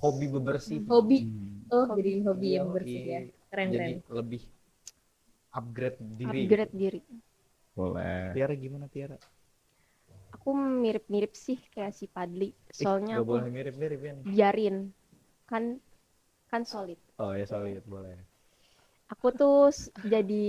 hobi 0.02 0.26
bebersih. 0.36 0.80
Hobi. 0.90 1.18
Hmm. 1.24 1.68
Oh, 1.74 1.84
Hobi. 1.90 2.00
jadi 2.00 2.12
hobi 2.28 2.48
yang 2.58 2.68
Iya, 2.68 2.76
bersih 2.76 3.02
ya. 3.14 3.20
Keren 3.52 3.70
Jadi 3.72 3.92
keren. 3.92 4.18
lebih 4.18 4.42
upgrade 5.60 5.98
diri. 6.20 6.44
Upgrade 6.48 6.74
diri. 6.82 7.02
Boleh. 7.78 8.34
Tiara 8.34 8.54
gimana 8.58 8.86
Tiara? 8.90 9.18
Aku 10.36 10.50
mirip-mirip 10.84 11.34
sih 11.46 11.58
kayak 11.74 11.94
si 12.00 12.06
Padli. 12.16 12.50
Soalnya 12.80 13.14
Gak 13.20 13.24
aku 13.24 13.32
boleh 13.32 13.50
mirip-mirip 13.52 14.00
ya. 14.04 14.14
biarin. 14.28 14.76
Kan 15.50 15.64
kan 16.52 16.64
solid. 16.64 17.00
Oh 17.20 17.34
ya 17.34 17.46
solid 17.46 17.84
boleh. 17.86 18.18
aku 19.12 19.28
tuh 19.40 19.58
jadi 20.12 20.46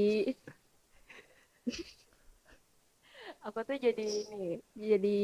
aku 3.47 3.59
tuh 3.69 3.77
jadi 3.85 4.05
ini 4.35 4.51
jadi 4.91 5.17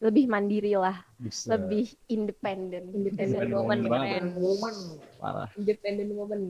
lebih 0.00 0.28
mandiri 0.28 0.76
lah. 0.76 1.00
Bisa. 1.16 1.56
lebih 1.56 1.88
independen 2.12 2.92
Independent 2.92 3.48
Independent 3.48 4.36
woman. 4.36 4.74
Parah. 5.16 5.48
Independent 5.56 6.12
woman. 6.12 6.42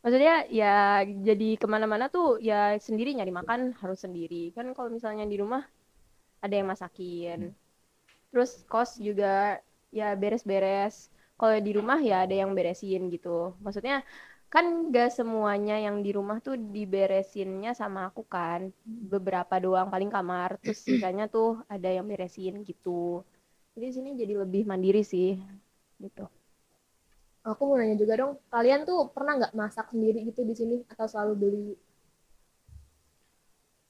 maksudnya 0.00 0.48
ya 0.48 1.04
jadi 1.04 1.60
ke 1.60 1.68
mana-mana 1.68 2.08
tuh 2.08 2.40
ya 2.40 2.72
sendiri 2.80 3.12
nyari 3.12 3.28
makan 3.28 3.76
harus 3.84 4.00
sendiri. 4.00 4.48
Kan 4.56 4.72
kalau 4.72 4.88
misalnya 4.88 5.28
di 5.28 5.36
rumah 5.36 5.60
ada 6.40 6.54
yang 6.56 6.72
masakin. 6.72 7.52
Terus 8.32 8.64
kos 8.64 8.96
juga 8.96 9.60
ya 9.92 10.16
beres-beres. 10.16 11.12
Kalau 11.36 11.56
di 11.60 11.72
rumah 11.76 12.00
ya 12.00 12.24
ada 12.24 12.32
yang 12.32 12.56
beresin 12.56 13.12
gitu. 13.12 13.52
Maksudnya 13.60 14.00
kan 14.50 14.90
gak 14.90 15.14
semuanya 15.14 15.78
yang 15.78 16.02
di 16.02 16.10
rumah 16.10 16.42
tuh 16.42 16.58
diberesinnya 16.58 17.70
sama 17.70 18.10
aku 18.10 18.26
kan 18.26 18.74
beberapa 18.84 19.62
doang 19.62 19.86
paling 19.88 20.10
kamar 20.10 20.58
terus 20.58 20.82
sisanya 20.86 21.30
tuh 21.30 21.62
ada 21.70 21.86
yang 21.86 22.02
beresin 22.04 22.66
gitu 22.66 23.22
jadi 23.78 23.86
di 23.88 23.94
sini 23.94 24.08
jadi 24.18 24.42
lebih 24.42 24.66
mandiri 24.66 25.06
sih 25.06 25.38
gitu 26.02 26.26
Aku 27.40 27.72
mau 27.72 27.80
nanya 27.80 27.96
juga 27.96 28.20
dong, 28.20 28.36
kalian 28.52 28.84
tuh 28.84 29.08
pernah 29.16 29.32
nggak 29.40 29.56
masak 29.56 29.88
sendiri 29.96 30.28
gitu 30.28 30.44
di 30.44 30.52
sini 30.52 30.76
atau 30.92 31.08
selalu 31.08 31.32
beli? 31.40 31.72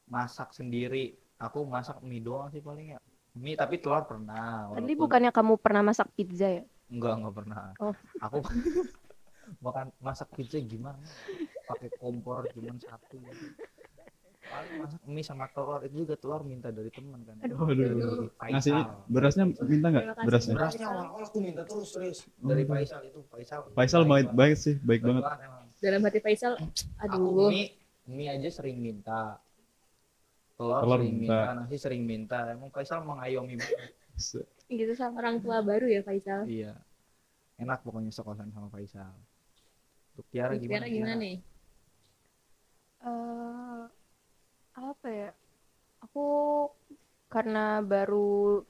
Masak 0.07 0.55
sendiri. 0.55 1.19
Aku 1.35 1.67
masak 1.67 1.99
mie 2.07 2.23
doang 2.23 2.47
sih 2.55 2.63
paling 2.63 2.95
ya. 2.95 3.03
Mie 3.35 3.59
tapi 3.59 3.83
telur 3.83 4.07
pernah. 4.07 4.71
tadi 4.71 4.95
walaupun- 4.95 5.03
bukannya 5.03 5.31
kamu 5.35 5.53
pernah 5.59 5.83
masak 5.83 6.15
pizza 6.15 6.47
ya 6.47 6.63
Enggak, 6.95 7.13
enggak 7.19 7.35
pernah. 7.43 7.63
Oh. 7.83 7.95
Aku 8.23 8.39
makan 9.59 9.91
masak 9.99 10.31
pizza 10.33 10.63
gimana? 10.63 11.03
Pakai 11.67 11.91
kompor 11.99 12.47
cuma 12.55 12.75
satu. 12.79 13.19
Paling 14.41 14.83
masak 14.83 15.03
mie 15.07 15.23
sama 15.23 15.47
telur 15.55 15.79
itu 15.87 16.03
juga 16.03 16.19
telur 16.19 16.43
minta 16.43 16.75
dari 16.75 16.91
teman 16.91 17.23
kan. 17.23 17.39
Aduh. 17.43 17.71
Dari 17.71 17.95
Ngasih 18.51 18.73
Faisal. 18.75 19.07
berasnya 19.07 19.45
minta 19.63 19.87
nggak? 19.91 20.05
Berasnya. 20.27 20.55
Berasnya 20.59 20.87
awal-awal 20.91 21.23
aku 21.23 21.39
minta 21.39 21.63
terus 21.63 21.89
serius 21.95 22.19
dari 22.43 22.67
Faisal 22.67 23.01
itu 23.07 23.21
Faisal. 23.31 23.61
Faisal 23.75 24.03
baik 24.07 24.35
baik 24.35 24.55
sih, 24.59 24.75
baik 24.83 25.07
banget. 25.07 25.23
Dalam 25.81 26.01
hati 26.03 26.19
Faisal, 26.19 26.59
Aku 26.59 27.15
aduh, 27.15 27.49
mie 27.55 27.79
mie 28.11 28.27
aja 28.27 28.51
sering 28.51 28.83
minta. 28.83 29.39
Telur, 30.59 30.83
Telur 30.83 30.99
sering 30.99 31.15
minta. 31.15 31.39
minta. 31.39 31.53
nasi 31.63 31.77
sering 31.79 32.03
minta. 32.03 32.39
Emang 32.51 32.71
Faisal 32.75 33.07
mengayomi 33.07 33.55
banget. 33.55 33.95
gitu 34.71 34.93
sama 34.99 35.23
orang 35.23 35.39
tua 35.39 35.63
baru 35.63 35.87
ya 35.87 36.03
Faisal. 36.03 36.43
Iya. 36.51 36.75
Enak 37.57 37.87
pokoknya 37.87 38.11
sekosan 38.11 38.51
sama 38.51 38.67
Faisal. 38.67 39.15
Untuk 40.15 40.27
Tiara 40.31 40.55
gimana? 40.59 40.85
Tiara 40.85 40.87
gimana 40.95 41.15
nih? 41.19 41.37
eh 43.01 43.81
apa 44.77 45.09
ya? 45.09 45.31
Aku 46.05 46.25
karena 47.33 47.81
baru 47.85 48.63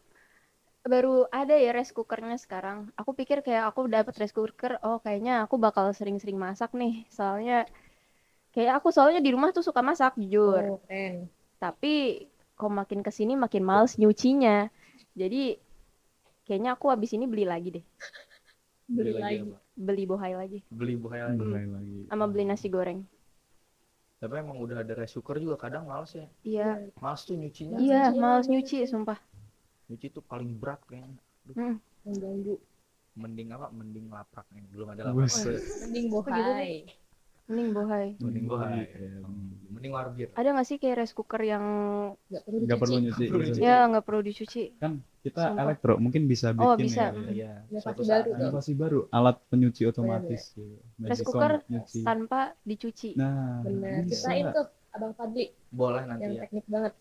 baru 0.93 1.29
ada 1.31 1.55
ya 1.65 1.71
rice 1.77 1.93
cookernya 1.97 2.37
sekarang. 2.41 2.79
Aku 3.01 3.11
pikir 3.13 3.45
kayak 3.47 3.65
aku 3.71 3.81
dapat 3.89 4.15
rice 4.21 4.35
cooker, 4.37 4.81
oh 4.87 4.99
kayaknya 5.05 5.45
aku 5.45 5.57
bakal 5.61 5.93
sering-sering 5.93 6.39
masak 6.41 6.71
nih. 6.81 7.05
Soalnya 7.13 7.69
kayak 8.55 8.83
aku 8.83 8.89
soalnya 8.95 9.21
di 9.23 9.31
rumah 9.35 9.51
tuh 9.57 9.65
suka 9.65 9.81
masak 9.85 10.17
jujur. 10.21 10.65
Oh. 10.77 10.81
Tapi 11.63 12.27
kok 12.59 12.73
makin 12.73 13.01
ke 13.07 13.13
sini 13.13 13.33
makin 13.37 13.63
males 13.65 13.97
nyucinya. 14.01 14.69
Jadi 15.17 15.57
kayaknya 16.47 16.71
aku 16.77 16.87
habis 16.93 17.11
ini 17.17 17.25
beli 17.29 17.45
lagi 17.47 17.69
deh. 17.81 17.85
Beli 18.91 19.13
lagi. 19.15 19.37
apa? 19.47 19.57
Beli 19.81 20.05
bohai 20.05 20.37
lagi 20.37 20.61
Beli 20.69 20.93
buah 21.01 21.33
lagi. 21.33 21.41
Mulai 21.41 21.65
lagi. 21.73 21.99
sama 22.13 22.29
beli 22.29 22.45
nasi 22.45 22.69
goreng. 22.69 23.01
Tapi 24.21 24.37
emang 24.37 24.61
udah 24.61 24.85
ada 24.85 24.93
rice 24.93 25.17
cooker 25.17 25.41
juga 25.41 25.57
kadang 25.57 25.89
males 25.89 26.13
ya. 26.13 26.29
Iya. 26.45 26.69
Males 27.01 27.25
tuh 27.25 27.41
nyucinya. 27.41 27.81
Iya, 27.81 28.13
males 28.13 28.45
nyuci 28.53 28.85
sumpah. 28.85 29.17
Nyuci 29.89 30.13
tuh 30.13 30.21
paling 30.21 30.53
berat 30.61 30.85
kayaknya. 30.85 31.17
Hmm. 31.57 31.81
Mengganggu. 32.05 32.61
Mending 33.17 33.49
apa? 33.57 33.73
Mending 33.73 34.13
laprak 34.13 34.45
nih. 34.53 34.69
Belum 34.69 34.93
ada 34.93 35.09
laprak. 35.09 35.25
Buset. 35.25 35.65
Mending 35.89 36.07
bohai. 36.13 36.85
Mending 37.51 37.69
bohai. 37.75 38.07
Mending 38.17 38.47
bohai. 38.47 38.87
Iya. 38.87 39.27
Mending 39.71 39.93
warbir. 39.93 40.29
Ada 40.33 40.49
nggak 40.51 40.67
sih 40.67 40.77
kayak 40.77 40.97
rice 40.99 41.11
cooker 41.11 41.43
yang 41.43 41.65
Nggak 42.31 42.79
perlu 42.79 42.97
dicuci. 43.01 43.25
Perlu 43.27 43.43
gitu. 43.43 43.51
nyuci. 43.51 43.61
ya 43.61 43.77
nggak 43.85 44.05
perlu 44.05 44.21
dicuci? 44.23 44.63
Kan 44.77 44.93
kita 45.21 45.43
Sumpah. 45.45 45.63
elektro 45.65 45.93
mungkin 45.97 46.23
bisa 46.25 46.47
bikin 46.51 46.63
Oh, 46.65 46.77
bisa. 46.77 47.05
ya. 47.27 47.53
Iya. 47.67 47.81
Suatu 47.81 48.01
baru 48.01 48.11
saat. 48.23 48.25
Inovasi 48.31 48.73
baru, 48.73 49.01
alat 49.11 49.37
penyuci 49.47 49.83
otomatis. 49.85 50.43
gitu. 50.53 50.63
Rice 50.97 51.03
Magicom 51.19 51.27
cooker 51.27 51.53
nyuci. 51.67 52.01
tanpa 52.01 52.41
dicuci. 52.63 53.11
Nah, 53.15 53.61
Bener. 53.61 54.07
bisa. 54.07 54.15
Ceritain 54.25 54.47
tuh 54.51 54.67
Abang 54.91 55.13
Fadli 55.13 55.47
Boleh 55.69 56.03
nanti 56.03 56.23
yang 56.25 56.35
ya. 56.35 56.41
teknik 56.45 56.67
banget. 56.67 56.93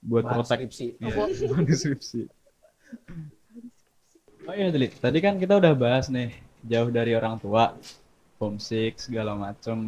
buat 0.00 0.22
Bahan 0.22 0.34
protek 0.36 0.58
skripsi. 0.64 0.86
Iya, 0.96 1.14
bahan 1.44 1.64
deskripsi. 1.64 2.20
Oh 4.40 4.54
iya, 4.54 4.70
Deli. 4.70 4.88
Tadi 4.88 5.18
kan 5.18 5.36
kita 5.36 5.54
udah 5.54 5.74
bahas 5.74 6.06
nih, 6.08 6.30
jauh 6.62 6.88
dari 6.88 7.12
orang 7.12 7.36
tua, 7.36 7.74
homesick, 8.38 9.02
segala 9.02 9.34
macem, 9.34 9.78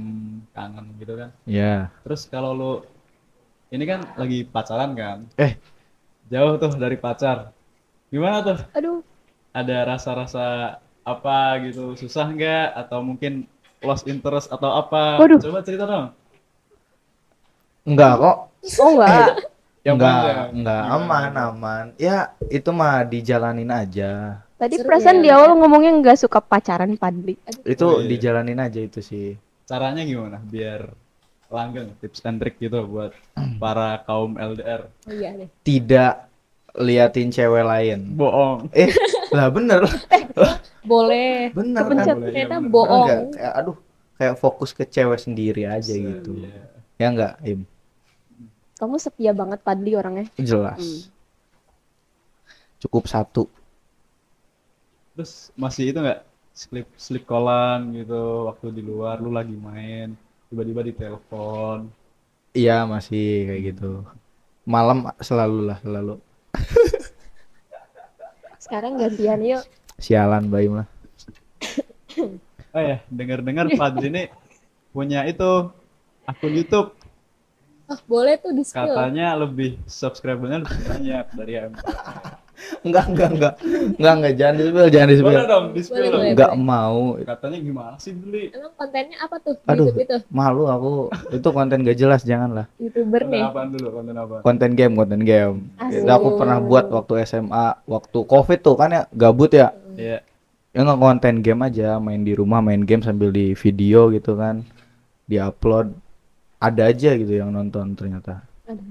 kangen 0.52 0.86
gitu 0.98 1.14
kan. 1.14 1.30
Iya. 1.46 1.88
Terus 2.02 2.26
kalau 2.26 2.50
lu, 2.52 2.72
ini 3.70 3.86
kan 3.86 4.02
lagi 4.18 4.42
pacaran 4.42 4.92
kan? 4.98 5.18
Eh. 5.38 5.54
Jauh 6.30 6.58
tuh 6.58 6.74
dari 6.78 6.98
pacar. 6.98 7.54
Gimana 8.10 8.42
tuh? 8.42 8.58
Aduh, 8.74 9.02
Ada 9.50 9.82
rasa-rasa 9.82 10.78
apa 11.02 11.58
gitu? 11.66 11.94
Susah 11.98 12.30
nggak? 12.30 12.74
Atau 12.86 13.02
mungkin 13.02 13.46
lost 13.82 14.06
interest 14.06 14.50
atau 14.50 14.70
apa? 14.78 15.18
Waduh. 15.18 15.38
Coba 15.42 15.62
cerita 15.62 15.86
dong. 15.86 16.06
Enggak 17.86 18.12
kok. 18.18 18.36
oh 18.78 18.90
enggak. 18.94 19.50
Yang 19.80 19.96
enggak, 19.96 20.36
enggak 20.52 20.82
aman, 20.92 21.30
aman. 21.34 21.84
Ya, 21.96 22.36
itu 22.52 22.68
mah 22.68 23.00
dijalanin 23.08 23.72
aja. 23.72 24.44
Tadi 24.60 24.76
Seru 24.76 24.86
perasaan 24.86 25.18
ya. 25.18 25.22
di 25.22 25.30
awal 25.32 25.56
ngomongnya 25.56 25.92
nggak 25.96 26.18
suka 26.20 26.38
pacaran 26.38 26.92
Padli. 26.94 27.32
Itu 27.64 27.86
Oh, 27.88 27.98
iya. 27.98 28.12
dijalanin 28.12 28.60
aja 28.60 28.76
itu 28.76 29.00
sih. 29.00 29.32
Caranya 29.64 30.04
gimana 30.04 30.36
biar 30.38 30.92
langgeng 31.48 31.96
tips 31.96 32.20
and 32.22 32.36
trick 32.36 32.60
gitu 32.60 32.84
buat 32.84 33.16
para 33.62 34.04
kaum 34.04 34.36
LDR. 34.36 34.84
Oh 35.02 35.10
iya 35.10 35.32
nih. 35.32 35.48
Tidak 35.64 36.14
liatin 36.76 37.32
cewek 37.32 37.64
lain. 37.64 38.12
Bohong. 38.12 38.68
Eh, 38.70 38.92
lah 39.30 39.48
bener, 39.48 39.80
Boleh. 40.84 41.50
bener 41.50 41.80
kan? 41.80 41.88
Kepencet. 41.88 42.14
Boleh, 42.14 42.28
Ternyata 42.28 42.52
iya, 42.52 42.60
bener. 42.60 42.70
bohong. 42.70 43.06
Enggak, 43.08 43.20
kayak 43.32 43.54
aduh, 43.56 43.76
kayak 44.14 44.36
fokus 44.36 44.70
ke 44.70 44.84
cewek 44.84 45.18
sendiri 45.18 45.64
aja 45.64 45.90
gitu. 45.90 46.36
Iya. 46.36 46.62
Ya 46.94 47.06
enggak, 47.08 47.32
Im? 47.42 47.64
Kamu 48.76 48.96
setia 48.96 49.32
banget 49.32 49.60
Padli 49.60 49.92
orangnya. 49.92 50.28
Jelas. 50.36 50.76
Hmm. 50.78 51.00
Cukup 52.78 53.04
satu. 53.06 53.44
Terus 55.20 55.52
masih 55.52 55.92
itu 55.92 56.00
nggak 56.00 56.24
slip 56.56 56.88
slip 56.96 57.28
kolan 57.28 57.92
gitu 57.92 58.48
waktu 58.48 58.72
di 58.72 58.80
luar 58.80 59.20
lu 59.20 59.28
lagi 59.28 59.52
main 59.52 60.16
tiba-tiba 60.48 60.80
ditelepon. 60.80 61.92
Iya, 62.56 62.88
masih 62.88 63.52
kayak 63.52 63.62
gitu. 63.68 64.00
Malam 64.64 65.12
selalu 65.20 65.68
lah, 65.68 65.76
selalu. 65.84 66.16
Sekarang 68.64 68.96
gantian 68.96 69.44
yuk. 69.44 69.62
Sialan, 70.00 70.48
Baim 70.48 70.80
lah. 70.80 70.88
Oh 72.72 72.80
ya, 72.80 73.04
dengar-dengar 73.12 73.68
Fadli 73.76 74.08
ini 74.08 74.24
punya 74.94 75.28
itu 75.28 75.68
akun 76.24 76.54
YouTube 76.54 76.96
Oh, 77.90 77.98
boleh 78.06 78.38
tuh 78.38 78.54
di 78.54 78.62
skill. 78.62 78.86
katanya 78.86 79.34
lebih 79.34 79.74
subscribernya 79.82 80.62
lebih 80.62 80.80
banyak 80.86 81.26
dari 81.34 81.52
AM. 81.58 81.74
Enggak, 82.80 83.04
enggak, 83.12 83.30
enggak. 83.34 83.54
Enggak, 83.96 84.14
enggak, 84.16 84.34
jangan 84.36 84.54
di-spill, 84.56 84.88
jangan 84.88 85.08
di-spill. 85.08 85.36
Boleh 85.36 85.48
dong, 85.48 85.66
di 85.72 85.80
Boleh, 85.84 86.08
boleh. 86.10 86.30
Enggak 86.32 86.52
mau. 86.56 87.00
Katanya 87.24 87.58
gimana 87.60 87.96
sih 88.00 88.12
beli? 88.16 88.44
Emang 88.52 88.72
kontennya 88.76 89.16
apa 89.20 89.36
tuh 89.40 89.54
di 89.56 89.68
Aduh. 89.68 89.86
YouTube 89.90 90.04
itu? 90.04 90.16
Malu 90.32 90.64
aku. 90.68 90.92
Itu 91.34 91.48
konten 91.52 91.78
gak 91.84 91.98
jelas, 91.98 92.20
janganlah. 92.24 92.66
YouTuber 92.80 93.22
Konten 93.26 93.34
nih. 93.36 93.42
apaan 93.44 93.68
dulu? 93.72 93.88
Konten 94.00 94.14
apa? 94.16 94.36
Konten 94.44 94.70
game, 94.76 94.94
konten 94.96 95.20
game. 95.24 95.56
Asik. 95.76 96.04
Itu 96.04 96.10
aku 96.10 96.28
pernah 96.36 96.58
buat 96.62 96.86
waktu 96.88 97.12
SMA, 97.24 97.66
waktu 97.84 98.18
Covid 98.24 98.58
tuh 98.64 98.76
kan 98.76 98.88
ya 98.92 99.02
gabut 99.12 99.50
ya. 99.52 99.72
Iya. 99.96 100.24
Ya 100.70 100.80
nggak 100.86 101.00
konten 101.02 101.34
game 101.42 101.60
aja, 101.66 101.98
main 101.98 102.22
di 102.22 102.32
rumah 102.32 102.62
main 102.62 102.86
game 102.86 103.02
sambil 103.02 103.34
di 103.34 103.52
video 103.58 104.08
gitu 104.14 104.38
kan. 104.38 104.62
Di-upload. 105.26 105.92
Ada 106.60 106.92
aja 106.92 107.16
gitu 107.16 107.32
yang 107.32 107.50
nonton 107.56 107.96
ternyata. 107.96 108.44
Aduh, 108.68 108.84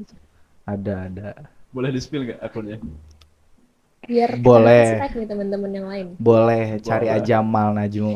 Ada, 0.65 1.05
ada. 1.05 1.27
Boleh 1.69 1.93
di 1.93 2.01
spill 2.01 2.25
nggak 2.25 2.41
akunnya? 2.41 2.81
Biar 4.07 4.39
Boleh. 4.39 4.95
nih 5.11 5.27
teman-teman 5.27 5.71
yang 5.71 5.87
lain. 5.87 6.07
Boleh 6.15 6.79
cari 6.79 7.07
Boleh. 7.11 7.19
aja 7.19 7.37
Mal 7.43 7.69
Najmu. 7.75 8.13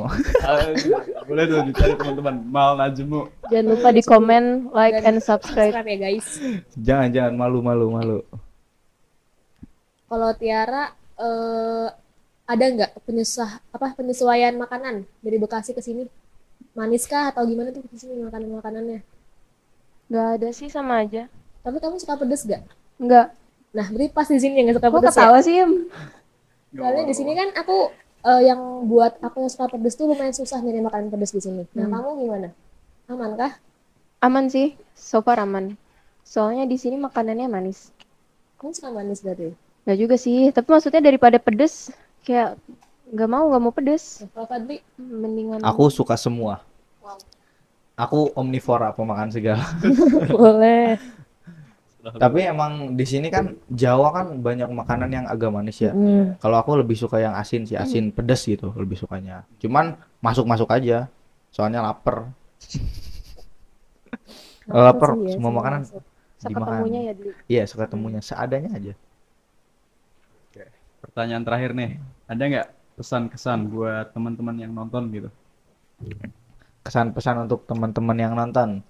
Boleh 1.27 1.43
tuh 1.49 1.59
dicari 1.67 1.93
teman-teman. 1.99 2.35
Mal 2.47 2.71
Najmu. 2.79 3.21
Jangan 3.51 3.65
lupa 3.67 3.89
di 3.91 4.01
komen, 4.03 4.43
like, 4.71 4.95
Dan 5.03 5.17
and 5.17 5.19
subscribe. 5.19 5.71
Subscribe 5.73 5.87
ya 5.91 5.97
guys. 5.99 6.27
jangan 6.79 7.07
jangan 7.11 7.33
malu 7.35 7.59
malu 7.59 7.85
malu. 7.91 8.19
Kalau 10.07 10.29
Tiara 10.37 10.93
eh, 11.17 11.87
ada 12.43 12.65
nggak 12.69 12.91
penyusah 13.07 13.63
apa 13.71 13.97
penyesuaian 13.97 14.53
makanan 14.59 15.07
dari 15.23 15.37
Bekasi 15.39 15.73
ke 15.73 15.81
sini? 15.81 16.05
Manis 16.73 17.05
kah 17.05 17.29
atau 17.29 17.45
gimana 17.45 17.69
tuh 17.69 17.85
ke 17.85 17.97
sini 17.97 18.17
makanan 18.25 18.49
makanannya? 18.57 18.99
Nggak 20.09 20.27
ada 20.41 20.49
sih 20.53 20.69
sama 20.69 21.05
aja. 21.05 21.29
Tapi 21.63 21.77
kamu 21.79 21.95
suka 22.01 22.19
pedes 22.19 22.43
gak? 22.43 22.61
Nggak. 22.99 23.31
Nah, 23.73 23.85
berarti 23.89 24.07
pas 24.09 24.27
di 24.27 24.37
sini 24.37 24.53
yang 24.55 24.65
nggak 24.69 24.77
suka 24.77 24.87
Kok 24.87 24.95
pedes 24.95 25.07
ya? 25.07 25.13
ketawa 25.17 25.37
sih, 25.41 25.55
Im? 25.57 25.71
Soalnya 26.71 27.03
di 27.03 27.13
sini 27.13 27.31
kan 27.33 27.49
aku 27.53 27.77
eh, 28.23 28.41
yang 28.45 28.61
buat 28.85 29.17
aku 29.19 29.37
yang 29.39 29.51
suka 29.51 29.65
pedes 29.67 29.93
tuh 29.93 30.07
lumayan 30.07 30.31
susah 30.31 30.61
nyari 30.61 30.79
makanan 30.79 31.09
pedes 31.09 31.33
di 31.33 31.41
sini. 31.41 31.63
Nah, 31.73 31.85
Hmm. 31.85 31.93
kamu 31.93 32.09
gimana? 32.19 32.49
Aman 33.05 33.31
kah? 33.33 33.53
Aman 34.21 34.47
sih, 34.47 34.77
so 34.93 35.19
far 35.19 35.37
aman. 35.37 35.75
Soalnya 36.23 36.63
di 36.63 36.77
sini 36.77 36.95
makanannya 36.95 37.51
manis. 37.51 37.91
Kamu 38.55 38.71
suka 38.71 38.89
manis 38.89 39.19
berarti? 39.19 39.51
Nggak 39.83 39.97
juga 39.99 40.15
sih, 40.15 40.47
tapi 40.49 40.67
maksudnya 40.69 41.03
daripada 41.03 41.35
pedes, 41.35 41.91
kayak 42.23 42.55
nggak 43.11 43.27
mau, 43.27 43.51
nggak 43.51 43.59
mau 43.59 43.73
pedes. 43.75 44.23
Nah, 44.23 44.29
Kalau 44.31 44.47
Fadli, 44.47 44.77
Mendingan 44.95 45.59
Aku 45.61 45.91
suka 45.91 46.15
semua. 46.15 46.63
Aku 47.93 48.31
omnivora 48.33 48.89
pemakan 48.89 49.29
segala. 49.29 49.67
boleh. 50.31 50.97
Tapi 52.03 52.43
emang 52.43 52.99
di 52.99 53.05
sini 53.07 53.31
kan 53.31 53.55
Jawa 53.71 54.11
kan 54.11 54.27
banyak 54.43 54.67
makanan 54.67 55.07
yang 55.07 55.25
agak 55.31 55.47
manis 55.55 55.79
ya. 55.79 55.95
Hmm. 55.95 56.35
Kalau 56.43 56.59
aku 56.59 56.75
lebih 56.75 56.99
suka 56.99 57.23
yang 57.23 57.31
asin 57.31 57.63
sih, 57.63 57.79
asin 57.79 58.11
pedes 58.11 58.43
gitu, 58.43 58.75
lebih 58.75 58.99
sukanya. 58.99 59.47
Cuman 59.63 59.95
masuk-masuk 60.19 60.67
aja. 60.67 61.07
Soalnya 61.47 61.79
lapar. 61.79 62.27
Lapar, 64.67 65.15
ya, 65.15 65.35
semua 65.35 65.51
makanan 65.55 65.87
masuk. 65.87 66.03
Seketemunya 66.43 66.99
ya 67.07 67.13
dulu. 67.15 67.31
Iya, 67.47 67.63
suka 67.71 67.85
temunya 67.87 68.19
seadanya 68.19 68.75
aja. 68.75 68.93
Pertanyaan 70.99 71.43
terakhir 71.47 71.71
nih. 71.71 72.03
Ada 72.27 72.43
nggak 72.43 72.67
pesan-kesan 72.99 73.59
buat 73.71 74.11
teman-teman 74.11 74.55
yang 74.59 74.71
nonton 74.75 75.07
gitu? 75.11 75.29
Kesan-pesan 76.83 77.47
untuk 77.47 77.63
teman-teman 77.63 78.17
yang 78.19 78.35
nonton. 78.35 78.83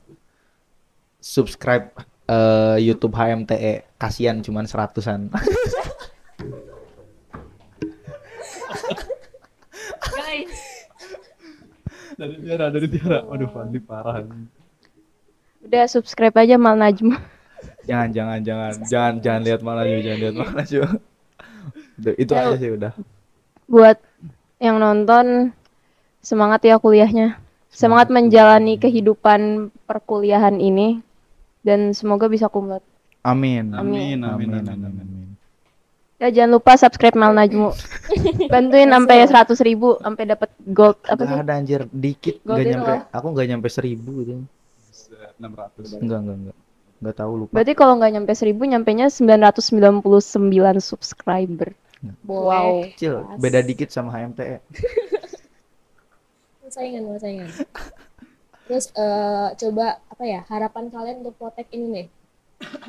Subscribe 1.21 1.93
eh, 2.27 2.77
YouTube 2.83 3.15
HMTE. 3.15 3.87
Kasihan 3.97 4.39
cuman 4.43 4.67
seratusan. 4.67 5.31
Guys, 10.13 10.55
Dari 12.13 12.35
Tiara, 12.41 12.65
dari 12.69 12.87
Tiara. 12.87 13.19
Waduh, 13.25 13.49
Fadli 13.49 13.79
parah. 13.81 14.21
Udah 15.63 15.85
subscribe 15.87 16.35
aja 16.37 16.59
Mal 16.59 16.75
Najm. 16.77 17.15
jangan, 17.87 18.09
jangan, 18.11 18.39
jangan, 18.43 18.73
jangan, 18.85 19.13
jangan 19.23 19.41
lihat 19.43 19.59
malah 19.63 19.83
jangan 19.87 20.19
lihat 20.19 20.35
malah 20.35 20.63
Udah, 21.99 22.13
itu 22.19 22.31
aja 22.35 22.55
sih 22.59 22.69
udah. 22.73 22.93
Buat 23.69 23.97
yang 24.59 24.77
nonton, 24.81 25.55
semangat 26.19 26.65
ya 26.67 26.75
kuliahnya. 26.77 27.39
Semangat 27.73 28.13
menjalani 28.13 28.77
kehidupan 28.77 29.73
perkuliahan 29.89 30.61
ini. 30.61 31.01
Dan 31.63 31.95
semoga 31.95 32.27
bisa 32.27 32.51
kumlot. 32.51 32.83
Amin. 33.23 33.71
Amin, 33.71 34.19
amin, 34.19 34.19
Amin, 34.19 34.49
amin, 34.51 34.67
amin, 34.67 34.83
amin. 34.83 35.07
amin. 35.07 35.27
Ya 36.19 36.31
jangan 36.31 36.55
lupa 36.55 36.75
subscribe 36.75 37.15
Mal 37.15 37.35
Najmu. 37.35 37.71
Bantuin 38.53 38.87
sampai 38.87 39.27
100 39.27 39.59
ribu 39.63 39.99
sampai 39.99 40.23
dapat 40.23 40.49
gold 40.71 40.99
apa 41.03 41.19
Gak 41.19 41.27
sih? 41.27 41.39
ada 41.39 41.53
anjir, 41.55 41.81
dikit 41.91 42.35
Gold 42.43 42.59
gak 42.59 42.63
itu 42.63 42.71
nyampe. 42.75 42.93
Aku 43.11 43.27
gak 43.31 43.47
nyampe 43.47 43.67
seribu 43.67 44.11
gitu. 44.23 44.31
600 45.39 45.99
Enggak, 45.99 46.19
enggak, 46.23 46.37
enggak. 46.39 46.57
Enggak 47.03 47.15
tahu 47.19 47.31
lupa. 47.35 47.51
Berarti 47.51 47.73
kalau 47.75 47.99
nggak 47.99 48.11
nyampe 48.15 48.31
1000 48.31 48.71
nyampenya 48.71 49.07
999 49.11 50.79
subscriber. 50.79 51.75
Boleh. 52.23 52.95
Kecil, 52.95 53.27
beda 53.35 53.59
dikit 53.59 53.91
sama 53.91 54.11
HMTE. 54.11 54.63
Saingan, 56.73 57.19
saingan. 57.19 57.49
Terus 58.73 58.89
eh, 58.97 59.47
coba 59.53 60.01
apa 60.09 60.23
ya 60.25 60.41
harapan 60.49 60.89
kalian 60.89 61.21
untuk 61.21 61.37
Potek 61.37 61.69
ini 61.77 61.85
nih? 61.93 62.07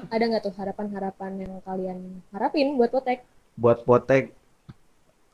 Ada 0.09 0.33
nggak 0.33 0.43
tuh 0.49 0.57
harapan-harapan 0.57 1.45
yang 1.45 1.53
kalian 1.61 2.25
harapin 2.33 2.81
buat 2.81 2.89
Potek? 2.89 3.21
Buat 3.61 3.85
Potek 3.85 4.33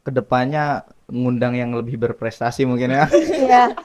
ke 0.03 0.11
depannya 0.11 0.83
ngundang 1.07 1.55
yang 1.55 1.71
lebih 1.71 2.03
berprestasi 2.03 2.67
mungkin 2.67 2.99
ya. 2.99 3.07
Iya. 3.15 3.79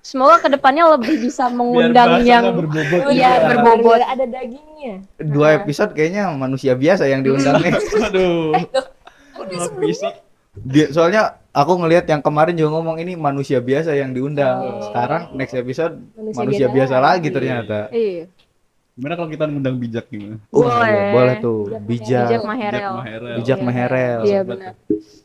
Semoga 0.00 0.40
ke 0.40 0.48
depannya 0.56 0.88
lebih 0.96 1.20
bisa 1.20 1.52
mengundang 1.52 2.24
yang 2.24 2.48
berbobot. 2.48 3.12
Iya, 3.12 3.36
Biar- 3.36 3.44
berbobot. 3.52 4.00
biar 4.00 4.04
ada 4.16 4.24
dagingnya. 4.24 4.94
Dua 5.20 5.48
episode 5.52 5.92
kayaknya 5.92 6.32
manusia 6.32 6.72
biasa 6.72 7.12
yang 7.12 7.20
diundang 7.20 7.60
nih. 7.60 7.76
Aduh. 8.08 8.56
Udah 9.36 9.52
Dua 9.52 9.64
episode. 9.68 10.16
Dia, 10.64 10.88
soalnya 10.88 11.22
aku 11.52 11.72
ngelihat 11.80 12.08
yang 12.08 12.24
kemarin 12.24 12.56
juga 12.56 12.76
ngomong 12.76 12.96
ini 13.00 13.12
manusia 13.16 13.60
biasa 13.60 13.92
yang 13.92 14.12
diundang. 14.12 14.80
Oh. 14.80 14.80
Sekarang 14.88 15.32
next 15.36 15.52
episode 15.52 16.00
manusia, 16.16 16.38
manusia 16.40 16.66
biasa 16.72 16.96
lagi 16.96 17.28
ternyata. 17.28 17.88
Iya. 17.92 18.28
Gimana 18.96 19.12
kalau 19.12 19.28
kita 19.28 19.44
ngundang 19.44 19.76
bijak 19.76 20.08
gimana? 20.08 20.40
Iya, 20.40 20.48
Boleh. 20.48 21.12
boleh 21.12 21.34
tuh. 21.44 21.60
Bijak 21.68 21.84
Bijak, 21.84 22.28
Bijak 22.32 22.44
Maherel. 22.48 22.92
Maherel. 22.96 23.36
bijak 23.36 23.58
Iya. 23.60 23.66
Meherel. 23.68 24.20
Iya 24.24 24.40
benar. 24.40 24.72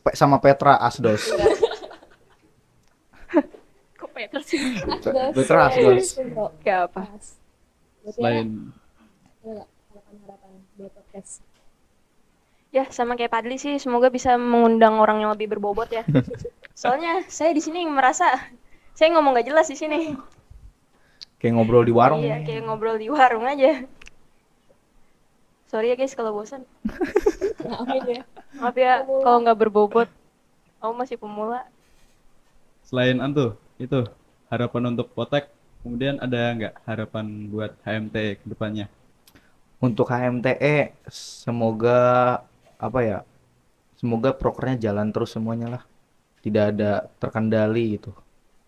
Pe- 0.03 0.15
sama 0.19 0.37
Petra 0.43 0.75
Asdos. 0.75 1.23
Kok 3.99 4.09
Peter 4.11 4.41
sih? 4.43 4.59
Petra 5.31 5.71
Asdos. 5.71 6.19
Gak 6.67 6.79
apa. 6.91 7.01
Selain 8.11 8.75
harapan-harapan 9.41 10.51
buat 10.75 10.91
podcast. 10.91 11.39
Ya 12.71 12.87
sama 12.87 13.19
kayak 13.19 13.35
Padli 13.35 13.59
sih, 13.59 13.75
semoga 13.83 14.07
bisa 14.07 14.39
mengundang 14.39 14.95
orang 14.95 15.19
yang 15.19 15.35
lebih 15.35 15.51
berbobot 15.51 15.91
ya. 15.91 16.07
Soalnya 16.81 17.27
saya 17.27 17.51
di 17.51 17.59
sini 17.59 17.83
merasa 17.83 18.31
saya 18.95 19.11
ngomong 19.11 19.35
gak 19.35 19.47
jelas 19.51 19.67
di 19.67 19.75
sini. 19.75 20.15
Kayak 21.35 21.59
ngobrol 21.59 21.83
di 21.83 21.91
warung. 21.91 22.23
Iya, 22.23 22.47
kayak 22.47 22.63
ngobrol 22.63 22.95
di 22.95 23.11
warung 23.11 23.43
aja. 23.43 23.83
Sorry 25.71 25.91
ya 25.91 25.95
guys 25.95 26.15
kalau 26.15 26.35
bosan. 26.35 26.67
Maafin 27.63 28.03
ya. 28.07 28.21
Maaf 28.59 28.75
ya 28.75 29.07
kalau 29.07 29.39
nggak 29.39 29.59
berbobot. 29.59 30.09
Aku 30.83 30.91
masih 30.91 31.15
pemula. 31.15 31.63
selain 32.83 33.23
antu 33.23 33.55
itu 33.79 34.03
harapan 34.51 34.91
untuk 34.91 35.07
Potek 35.15 35.47
kemudian 35.79 36.19
ada 36.19 36.51
nggak 36.51 36.75
harapan 36.83 37.47
buat 37.47 37.71
HMT 37.87 38.43
ke 38.43 38.45
depannya? 38.51 38.91
Untuk 39.79 40.11
HMTE 40.11 40.91
semoga 41.07 42.43
apa 42.87 42.99
ya? 43.09 43.17
Semoga 43.99 44.31
prokernya 44.41 44.77
jalan 44.91 45.07
terus 45.15 45.31
semuanya 45.35 45.67
lah. 45.79 45.83
Tidak 46.45 46.63
ada 46.75 46.91
terkendali 47.21 47.97
gitu. 47.99 48.11